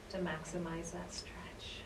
[0.10, 1.82] to maximize that stretch.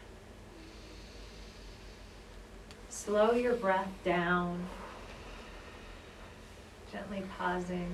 [2.90, 4.66] Slow your breath down,
[6.92, 7.94] gently pausing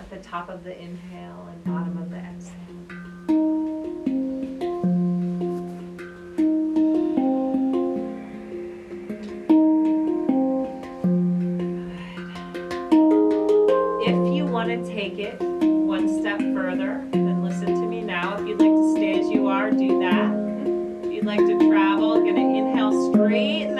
[0.00, 3.53] at the top of the inhale and bottom of the exhale.
[16.54, 18.38] Further, then listen to me now.
[18.38, 21.04] If you'd like to stay as you are, do that.
[21.04, 23.73] If you'd like to travel, gonna inhale, straighten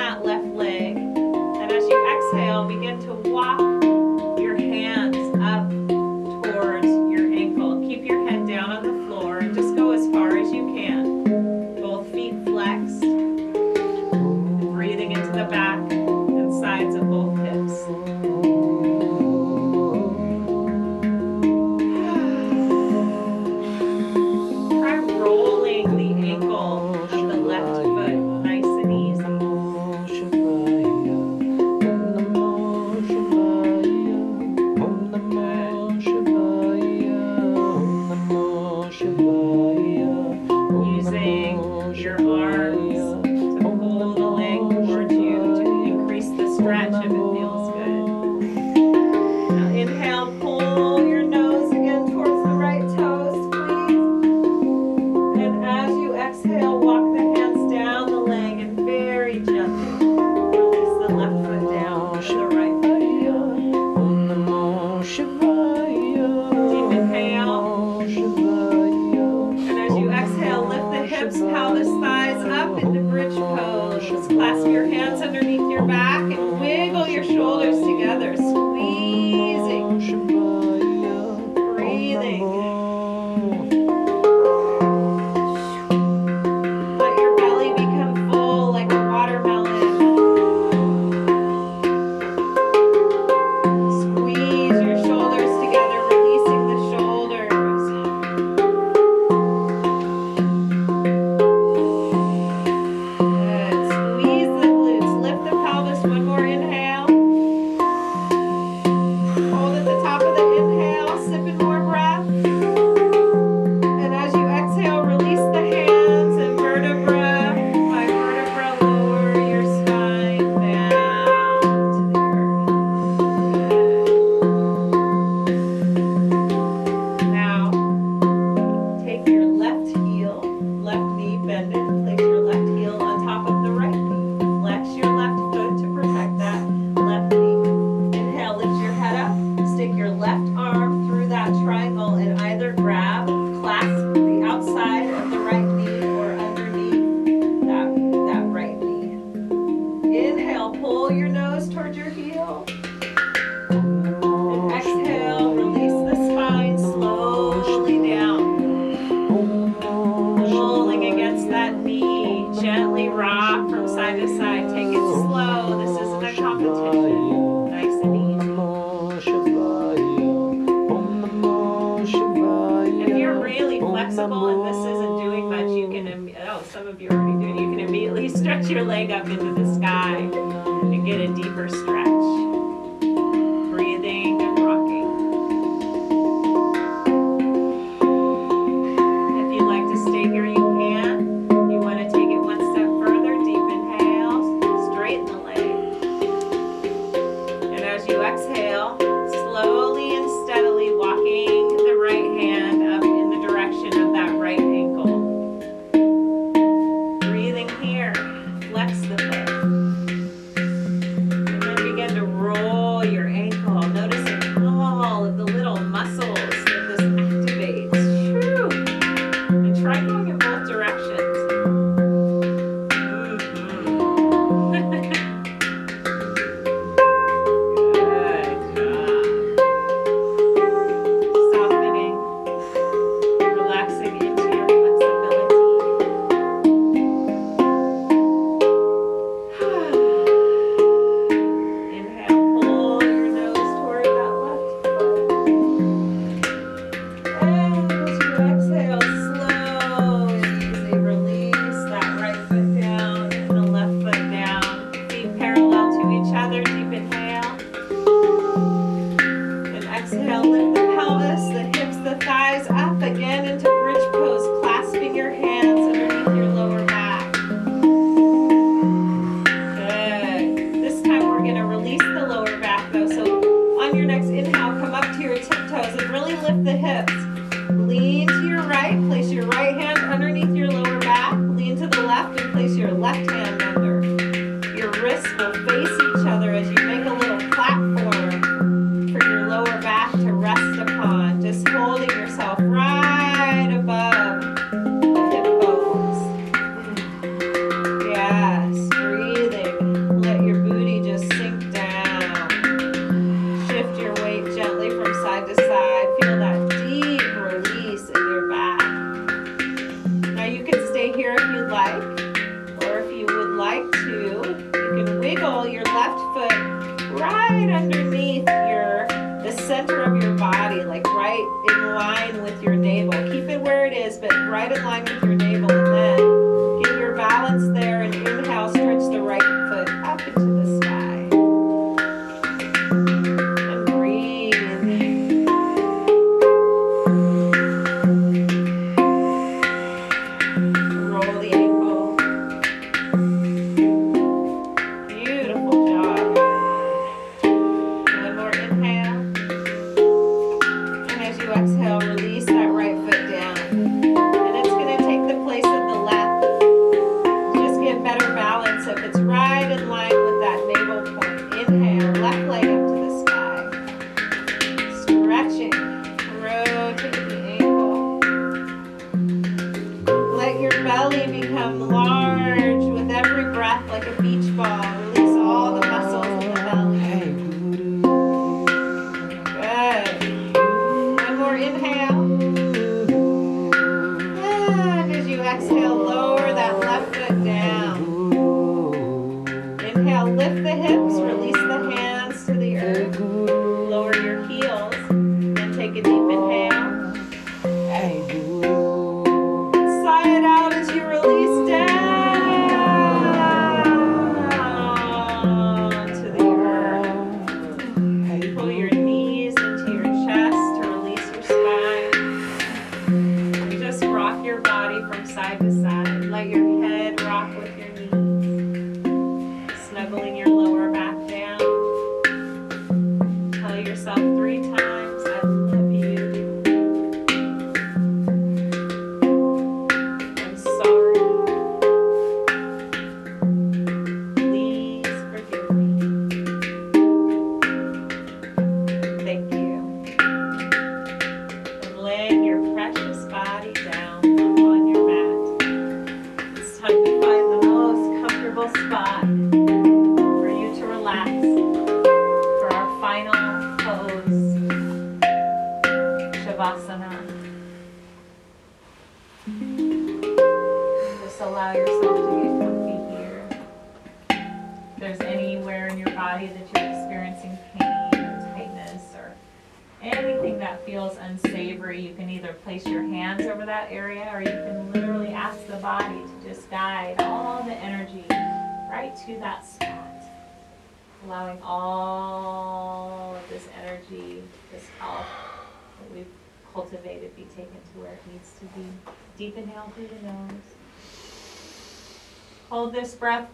[493.24, 493.53] breath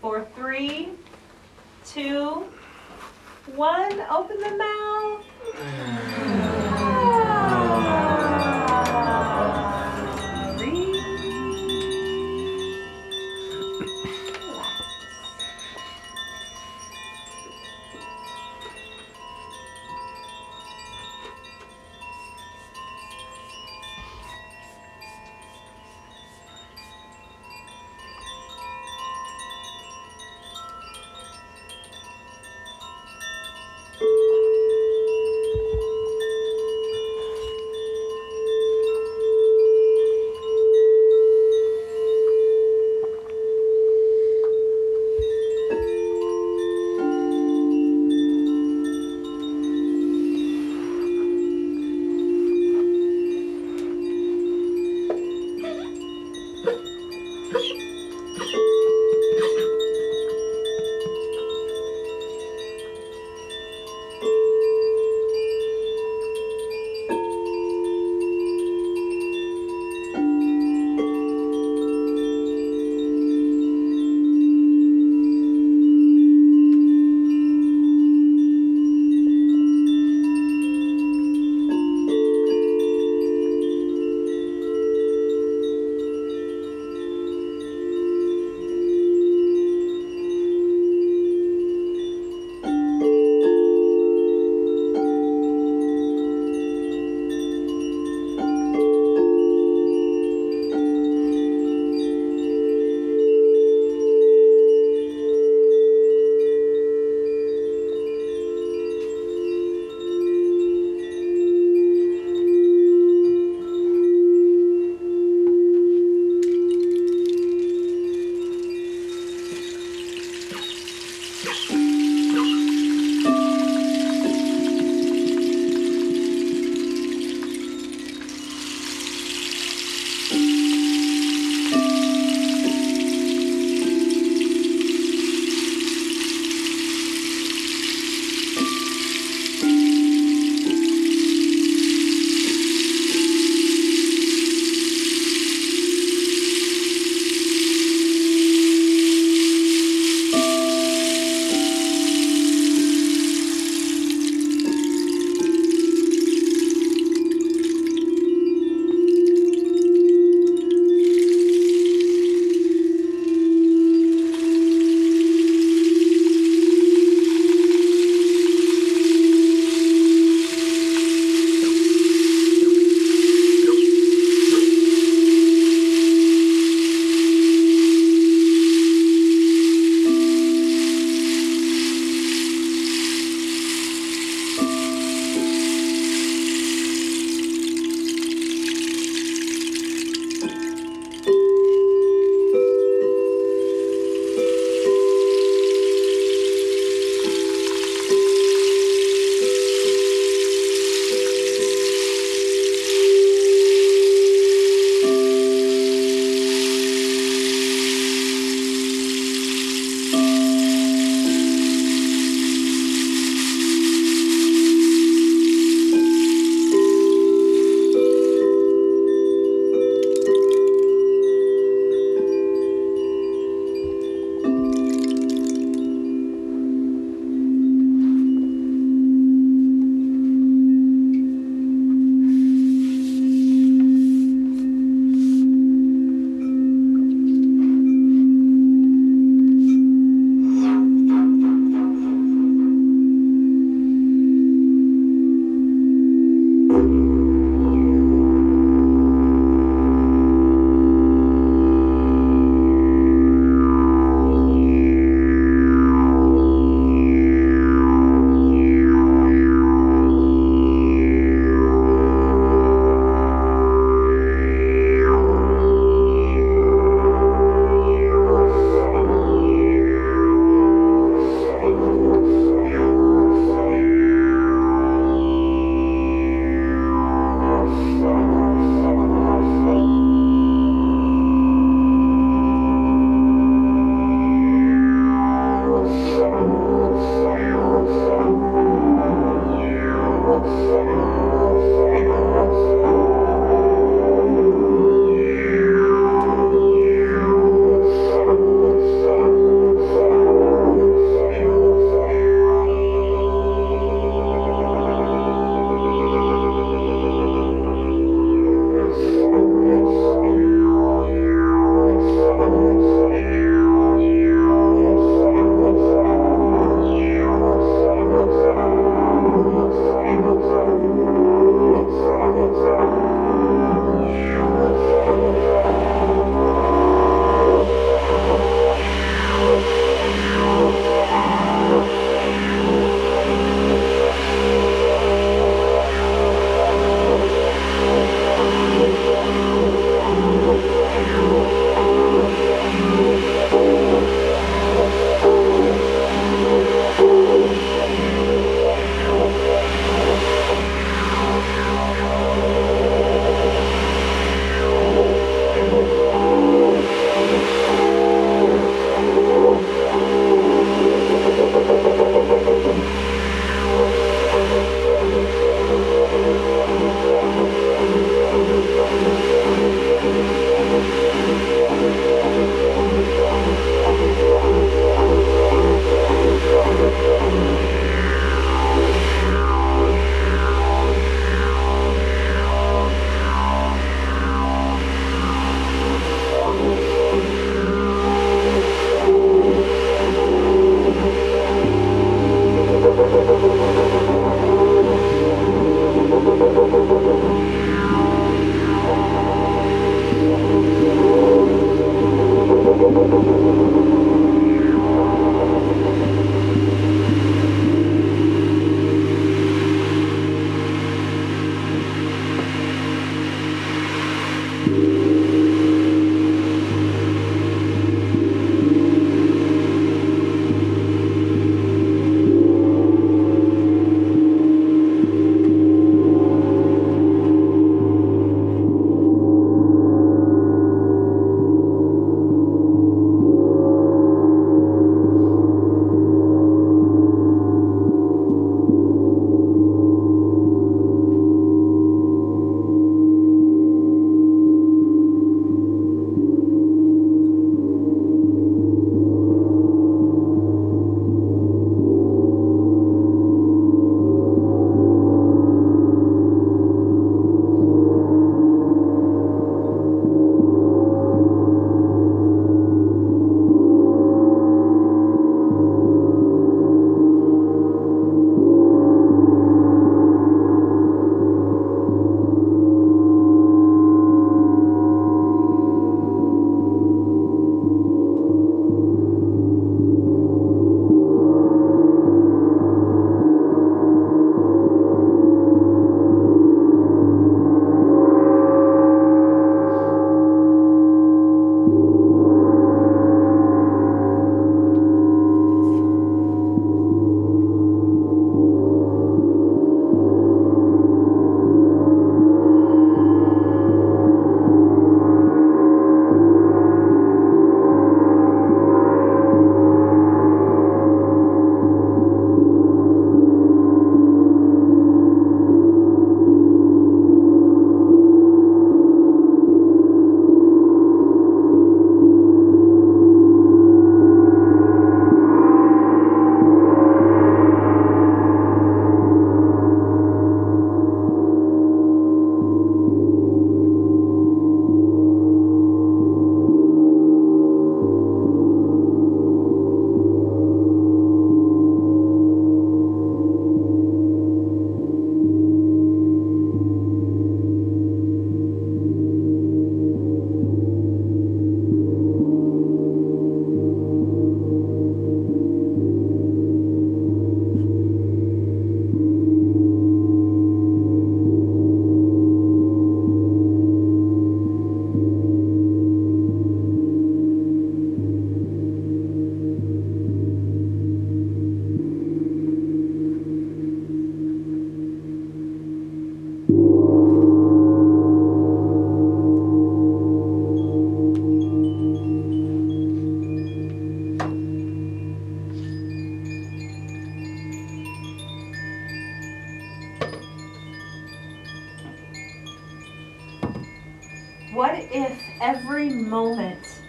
[594.60, 596.82] What if every moment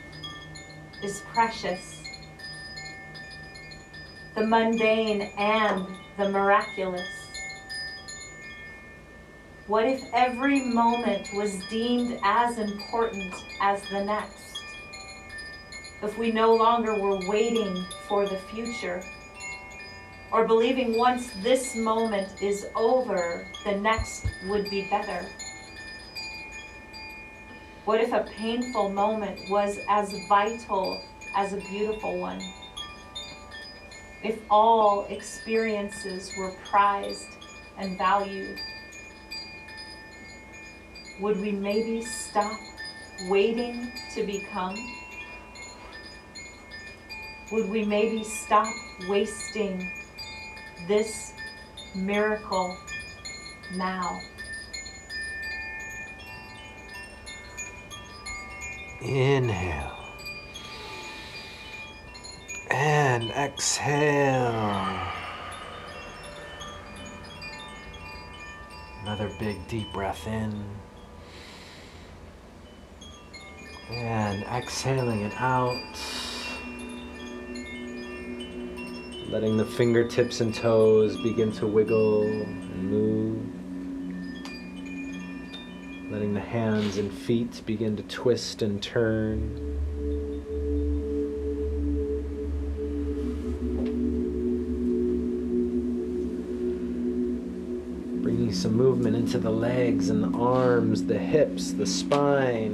[1.01, 2.03] is precious?
[4.35, 5.87] The mundane and
[6.17, 7.07] the miraculous.
[9.67, 14.65] What if every moment was deemed as important as the next?
[16.03, 19.01] If we no longer were waiting for the future,
[20.33, 25.25] or believing once this moment is over, the next would be better?
[27.83, 31.01] What if a painful moment was as vital
[31.35, 32.39] as a beautiful one?
[34.23, 37.25] If all experiences were prized
[37.79, 38.59] and valued?
[41.19, 42.59] Would we maybe stop
[43.27, 44.77] waiting to become?
[47.51, 48.71] Would we maybe stop
[49.09, 49.91] wasting
[50.87, 51.33] this
[51.95, 52.77] miracle
[53.75, 54.21] now?
[59.01, 59.97] Inhale.
[62.69, 65.07] And exhale.
[69.01, 70.63] Another big deep breath in.
[73.89, 75.81] And exhaling it out.
[79.29, 83.60] Letting the fingertips and toes begin to wiggle and move.
[86.11, 89.79] Letting the hands and feet begin to twist and turn.
[98.21, 102.73] Bringing some movement into the legs and the arms, the hips, the spine.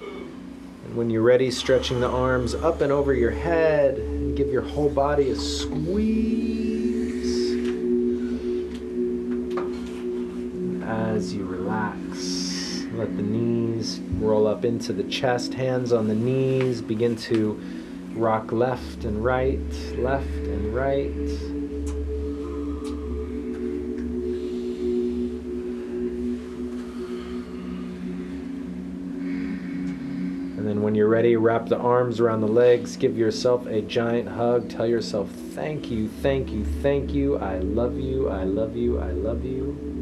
[0.00, 4.62] And when you're ready, stretching the arms up and over your head and give your
[4.62, 6.65] whole body a squeeze.
[11.36, 17.14] You relax, let the knees roll up into the chest, hands on the knees, begin
[17.14, 17.60] to
[18.14, 19.60] rock left and right,
[19.98, 21.10] left and right.
[30.56, 34.30] And then when you're ready, wrap the arms around the legs, give yourself a giant
[34.30, 38.98] hug, tell yourself, thank you, thank you, thank you, I love you, I love you,
[38.98, 39.95] I love you.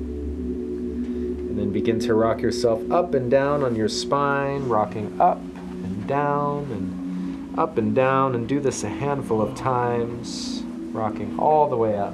[1.55, 6.05] And then begin to rock yourself up and down on your spine, rocking up and
[6.05, 11.77] down and up and down, and do this a handful of times, rocking all the
[11.77, 12.13] way up,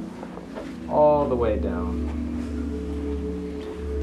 [0.90, 2.06] all the way down.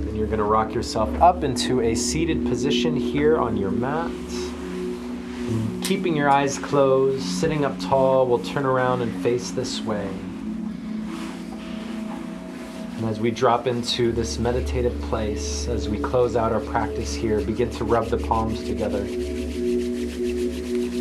[0.05, 4.09] Then you're going to rock yourself up into a seated position here on your mat.
[4.09, 10.09] And keeping your eyes closed, sitting up tall, we'll turn around and face this way.
[13.07, 17.69] As we drop into this meditative place, as we close out our practice here, begin
[17.71, 18.99] to rub the palms together,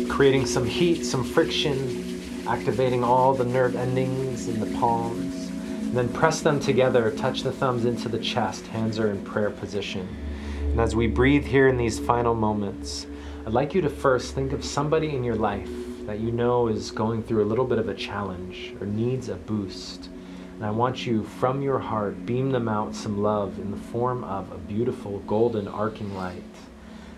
[0.07, 5.49] creating some heat, some friction, activating all the nerve endings in the palms.
[5.49, 9.49] And then press them together, touch the thumbs into the chest, hands are in prayer
[9.49, 10.07] position.
[10.61, 13.05] And as we breathe here in these final moments,
[13.45, 15.69] I'd like you to first think of somebody in your life
[16.05, 19.35] that you know is going through a little bit of a challenge or needs a
[19.35, 20.07] boost.
[20.57, 24.23] And I want you from your heart, beam them out some love in the form
[24.23, 26.41] of a beautiful golden arcing light.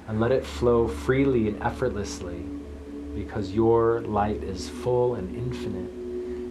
[0.09, 2.43] And let it flow freely and effortlessly
[3.15, 5.89] because your light is full and infinite.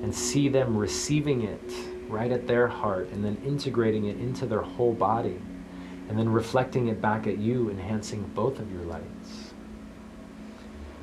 [0.02, 1.72] And see them receiving it
[2.08, 5.38] right at their heart and then integrating it into their whole body.
[6.08, 9.52] And then reflecting it back at you, enhancing both of your lights.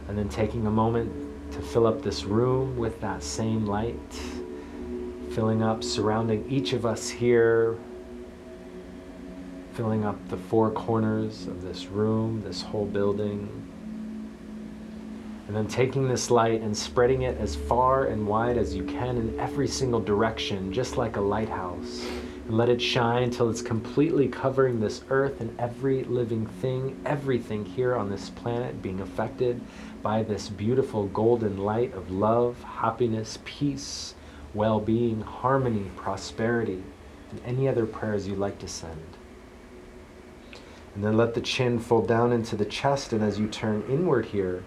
[0.07, 4.19] And then taking a moment to fill up this room with that same light
[5.35, 7.77] filling up, surrounding each of us here,
[9.73, 13.49] filling up the four corners of this room, this whole building.
[15.47, 19.17] And then taking this light and spreading it as far and wide as you can
[19.17, 22.07] in every single direction, just like a lighthouse.
[22.47, 27.65] And let it shine till it's completely covering this earth and every living thing, everything
[27.65, 29.59] here on this planet being affected
[30.01, 34.14] by this beautiful golden light of love, happiness, peace,
[34.55, 36.81] well being, harmony, prosperity,
[37.29, 39.05] and any other prayers you'd like to send.
[40.95, 44.25] And then let the chin fold down into the chest, and as you turn inward
[44.25, 44.63] here,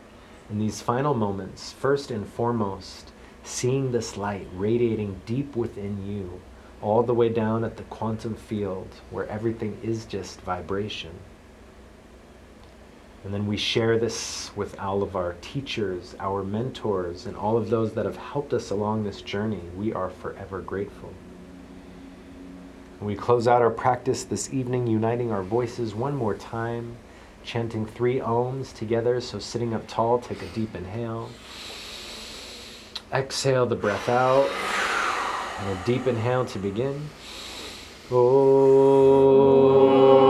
[0.50, 3.12] in these final moments, first and foremost,
[3.42, 6.40] seeing this light radiating deep within you,
[6.82, 11.10] all the way down at the quantum field where everything is just vibration.
[13.28, 17.68] And then we share this with all of our teachers, our mentors, and all of
[17.68, 19.60] those that have helped us along this journey.
[19.76, 21.12] We are forever grateful.
[23.02, 26.96] We close out our practice this evening, uniting our voices one more time,
[27.44, 29.20] chanting three oms together.
[29.20, 31.28] So, sitting up tall, take a deep inhale.
[33.12, 34.48] Exhale the breath out.
[35.58, 37.10] And a deep inhale to begin.
[38.10, 40.27] Last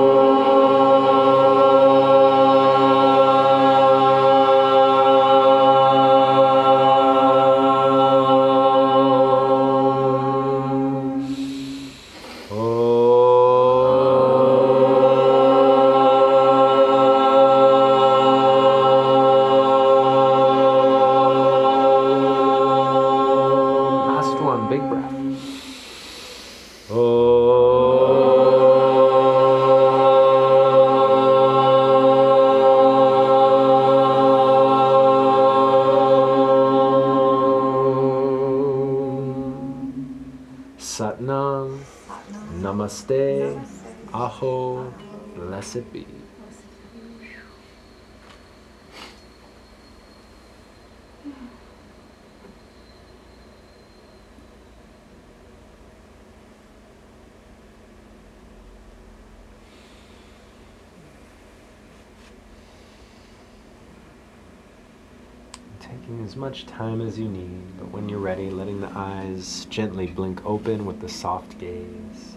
[66.28, 70.44] as much time as you need, but when you're ready, letting the eyes gently blink
[70.44, 72.36] open with the soft gaze.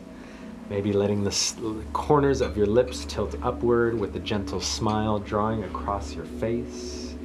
[0.70, 6.16] Maybe letting the corners of your lips tilt upward with a gentle smile drawing across
[6.16, 7.18] your face.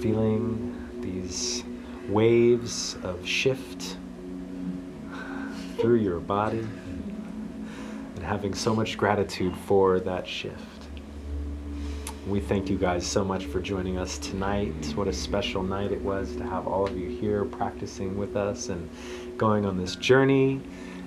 [0.00, 1.62] Feeling these
[2.08, 3.98] waves of shift
[5.76, 6.66] through your body
[8.14, 10.71] and having so much gratitude for that shift.
[12.28, 14.92] We thank you guys so much for joining us tonight.
[14.94, 18.68] What a special night it was to have all of you here practicing with us
[18.68, 18.88] and
[19.36, 20.60] going on this journey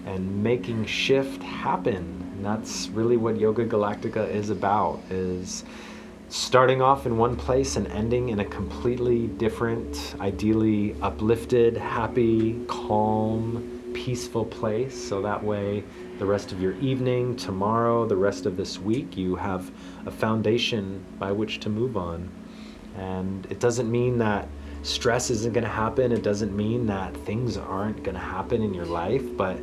[0.05, 1.95] and making shift happen.
[1.95, 5.63] And that's really what Yoga Galactica is about is
[6.27, 13.75] starting off in one place and ending in a completely different, ideally uplifted, happy, calm,
[13.93, 15.07] peaceful place.
[15.07, 15.81] So that way,
[16.19, 19.71] the rest of your evening, tomorrow, the rest of this week, you have
[20.06, 22.30] a foundation by which to move on.
[22.98, 24.48] And it doesn't mean that
[24.84, 26.11] stress isn't going to happen.
[26.11, 29.57] It doesn't mean that things aren't going to happen in your life, but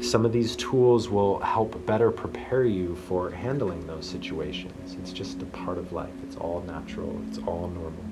[0.00, 4.96] some of these tools will help better prepare you for handling those situations.
[5.00, 6.12] It's just a part of life.
[6.24, 7.20] It's all natural.
[7.28, 8.04] It's all normal.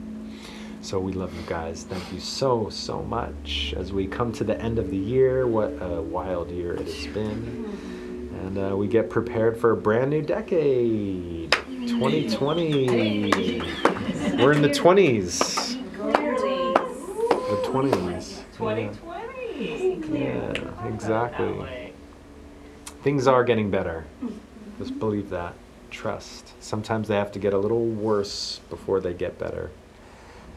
[0.81, 1.85] So we love you guys.
[1.85, 3.75] Thank you so, so much.
[3.77, 7.07] As we come to the end of the year, what a wild year it has
[7.09, 7.79] been.
[8.41, 11.42] And uh, we get prepared for a brand new decade
[12.03, 13.63] 2020.
[14.43, 15.79] We're in the 20s.
[15.95, 16.75] Clearly.
[16.75, 18.39] The 20s.
[18.59, 18.91] Yeah.
[18.91, 20.19] 2020.
[20.19, 21.93] Yeah, exactly.
[23.05, 24.05] Things are getting better.
[24.79, 25.55] Just believe that.
[25.93, 26.61] Trust.
[26.61, 29.71] Sometimes they have to get a little worse before they get better.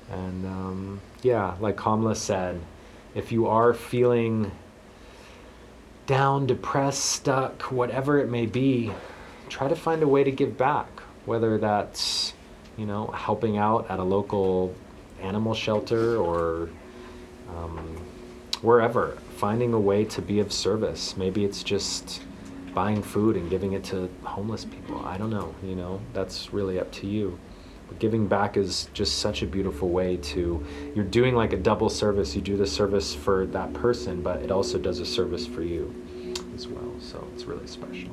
[0.09, 2.59] And um, yeah, like Kamala said,
[3.13, 4.51] if you are feeling
[6.07, 8.91] down, depressed, stuck, whatever it may be,
[9.47, 10.87] try to find a way to give back.
[11.25, 12.33] Whether that's,
[12.77, 14.73] you know, helping out at a local
[15.21, 16.69] animal shelter or
[17.49, 17.97] um,
[18.61, 21.17] wherever, finding a way to be of service.
[21.17, 22.21] Maybe it's just
[22.73, 25.03] buying food and giving it to homeless people.
[25.05, 27.39] I don't know, you know, that's really up to you.
[27.87, 30.65] But giving back is just such a beautiful way to,
[30.95, 32.35] you're doing like a double service.
[32.35, 35.93] You do the service for that person, but it also does a service for you
[36.55, 36.95] as well.
[36.99, 38.09] So it's really special.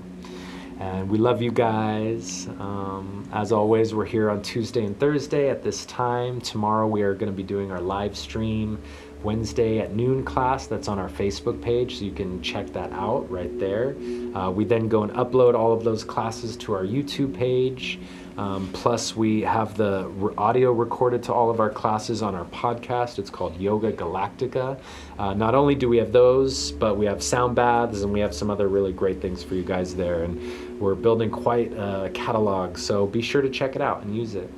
[0.80, 2.48] And we love you guys.
[2.58, 6.40] Um, as always, we're here on Tuesday and Thursday at this time.
[6.40, 8.80] Tomorrow, we are going to be doing our live stream
[9.22, 10.66] Wednesday at noon class.
[10.66, 13.94] That's on our Facebook page, so you can check that out right there.
[14.34, 17.98] Uh, we then go and upload all of those classes to our YouTube page.
[18.36, 22.46] Um, plus, we have the re- audio recorded to all of our classes on our
[22.46, 23.18] podcast.
[23.18, 24.78] It's called Yoga Galactica.
[25.18, 28.34] Uh, not only do we have those, but we have sound baths and we have
[28.34, 30.22] some other really great things for you guys there.
[30.24, 34.34] And we're building quite a catalog, so be sure to check it out and use
[34.34, 34.50] it.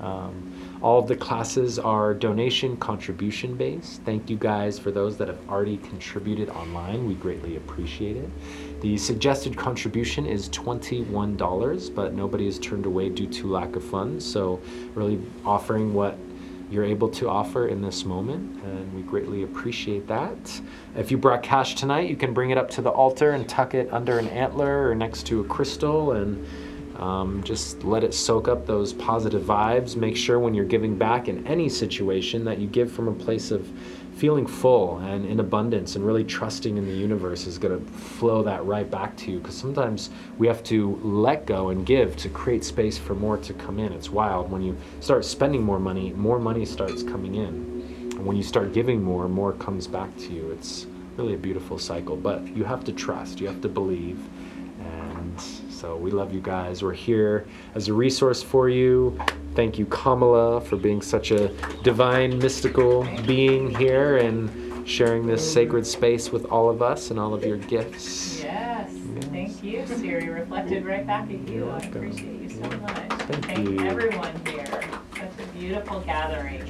[0.00, 4.00] Um, all of the classes are donation contribution based.
[4.02, 7.06] Thank you guys for those that have already contributed online.
[7.06, 8.30] We greatly appreciate it.
[8.80, 14.24] The suggested contribution is $21, but nobody is turned away due to lack of funds.
[14.24, 14.60] So,
[14.94, 16.16] really offering what
[16.70, 20.60] you're able to offer in this moment, and we greatly appreciate that.
[20.94, 23.74] If you brought cash tonight, you can bring it up to the altar and tuck
[23.74, 26.46] it under an antler or next to a crystal and
[26.98, 29.96] um, just let it soak up those positive vibes.
[29.96, 33.50] Make sure when you're giving back in any situation that you give from a place
[33.50, 33.68] of
[34.18, 38.42] feeling full and in abundance and really trusting in the universe is going to flow
[38.42, 39.38] that right back to you.
[39.38, 43.54] Because sometimes we have to let go and give to create space for more to
[43.54, 43.92] come in.
[43.92, 47.78] It's wild when you start spending more money more money starts coming in.
[48.16, 50.50] And when you start giving more more comes back to you.
[50.50, 50.86] It's
[51.16, 52.16] really a beautiful cycle.
[52.16, 53.40] But you have to trust.
[53.40, 54.18] You have to believe
[55.78, 59.16] so we love you guys we're here as a resource for you
[59.58, 61.48] thank you, Kamala, for being such a
[61.82, 67.34] divine, mystical being here and sharing this sacred space with all of us and all
[67.34, 68.40] of your gifts.
[68.40, 68.88] Yes,
[69.32, 70.28] thank you, Siri.
[70.28, 71.68] Reflected right back at you.
[71.68, 73.12] I appreciate you so much.
[73.22, 73.80] Thank you.
[73.80, 74.64] everyone here.
[75.16, 76.62] Such a beautiful gathering.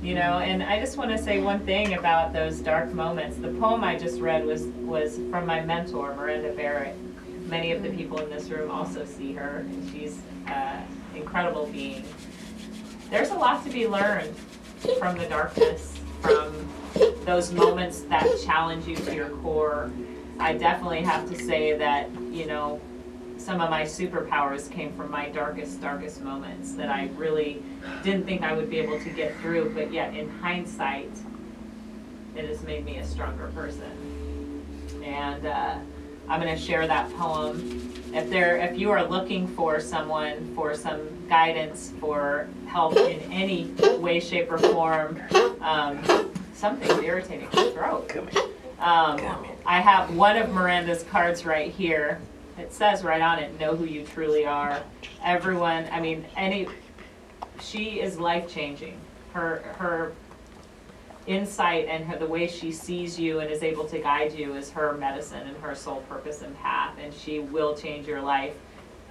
[0.00, 3.38] You know, and I just want to say one thing about those dark moments.
[3.38, 6.96] The poem I just read was was from my mentor, Miranda Barrett.
[7.44, 12.04] Many of the people in this room also see her, and she's an incredible being.
[13.10, 14.34] There's a lot to be learned
[14.98, 16.68] from the darkness, from
[17.24, 19.90] those moments that challenge you to your core.
[20.38, 22.80] I definitely have to say that, you know,
[23.36, 27.62] some of my superpowers came from my darkest, darkest moments that I really
[28.02, 31.10] didn't think I would be able to get through, but yet in hindsight,
[32.34, 35.02] it has made me a stronger person.
[35.04, 35.78] And uh,
[36.28, 37.92] I'm going to share that poem.
[38.12, 43.66] If there, if you are looking for someone for some guidance, for help in any
[43.98, 45.20] way, shape, or form,
[45.60, 48.16] um, something's irritating my throat.
[48.78, 49.20] Um,
[49.66, 52.20] I have one of Miranda's cards right here.
[52.56, 54.80] It says right on it, "Know who you truly are."
[55.24, 56.68] Everyone, I mean, any,
[57.60, 58.96] she is life changing.
[59.32, 60.12] Her her
[61.26, 64.70] insight and her, the way she sees you and is able to guide you is
[64.70, 68.54] her medicine and her sole purpose and path, and she will change your life.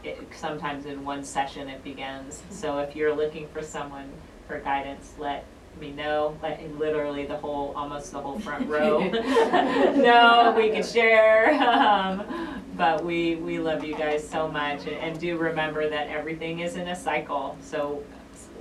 [0.03, 2.44] It, sometimes in one session it begins.
[2.49, 4.10] So if you're looking for someone
[4.48, 5.45] for guidance, let
[5.80, 6.38] me know.
[6.44, 8.99] Let literally the whole, almost the whole front row.
[9.10, 11.60] no, we can share.
[11.73, 16.60] Um, but we we love you guys so much, and, and do remember that everything
[16.60, 17.57] is in a cycle.
[17.61, 18.03] So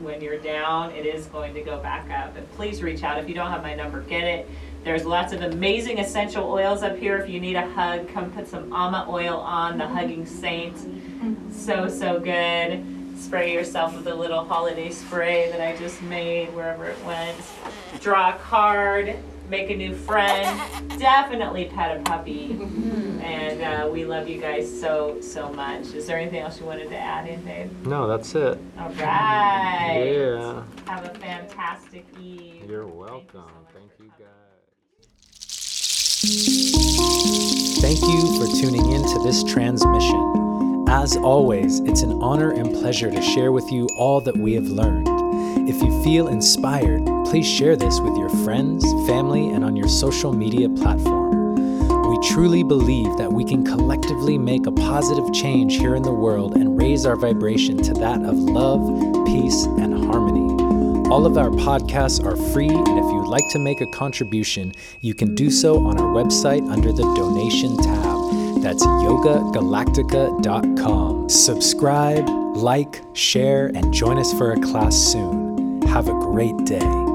[0.00, 2.36] when you're down, it is going to go back up.
[2.36, 3.18] And please reach out.
[3.18, 4.48] If you don't have my number, get it.
[4.84, 7.16] There's lots of amazing essential oils up here.
[7.18, 10.76] If you need a hug, come put some Amma oil on, the Hugging Saint.
[11.52, 12.84] So, so good.
[13.16, 17.38] Spray yourself with a little holiday spray that I just made wherever it went.
[18.00, 19.16] Draw a card,
[19.52, 20.58] make a new friend.
[20.98, 22.58] Definitely pet a puppy.
[23.22, 25.92] And uh, we love you guys so, so much.
[25.92, 27.86] Is there anything else you wanted to add in, Dave?
[27.86, 28.58] No, that's it.
[28.78, 30.12] All right.
[30.16, 30.62] Yeah.
[30.86, 32.64] Have a fantastic eve.
[32.66, 33.52] You're Thank you so welcome.
[33.74, 34.28] Thank you, guys.
[37.82, 40.86] Thank you for tuning in to this transmission.
[40.88, 44.66] As always, it's an honor and pleasure to share with you all that we have
[44.66, 45.21] learned.
[45.64, 50.32] If you feel inspired, please share this with your friends, family, and on your social
[50.32, 51.54] media platform.
[52.10, 56.56] We truly believe that we can collectively make a positive change here in the world
[56.56, 58.84] and raise our vibration to that of love,
[59.24, 60.40] peace, and harmony.
[61.08, 65.14] All of our podcasts are free, and if you'd like to make a contribution, you
[65.14, 68.18] can do so on our website under the donation tab.
[68.62, 71.28] That's yogagalactica.com.
[71.28, 75.51] Subscribe, like, share, and join us for a class soon.
[75.92, 77.11] Have a great day.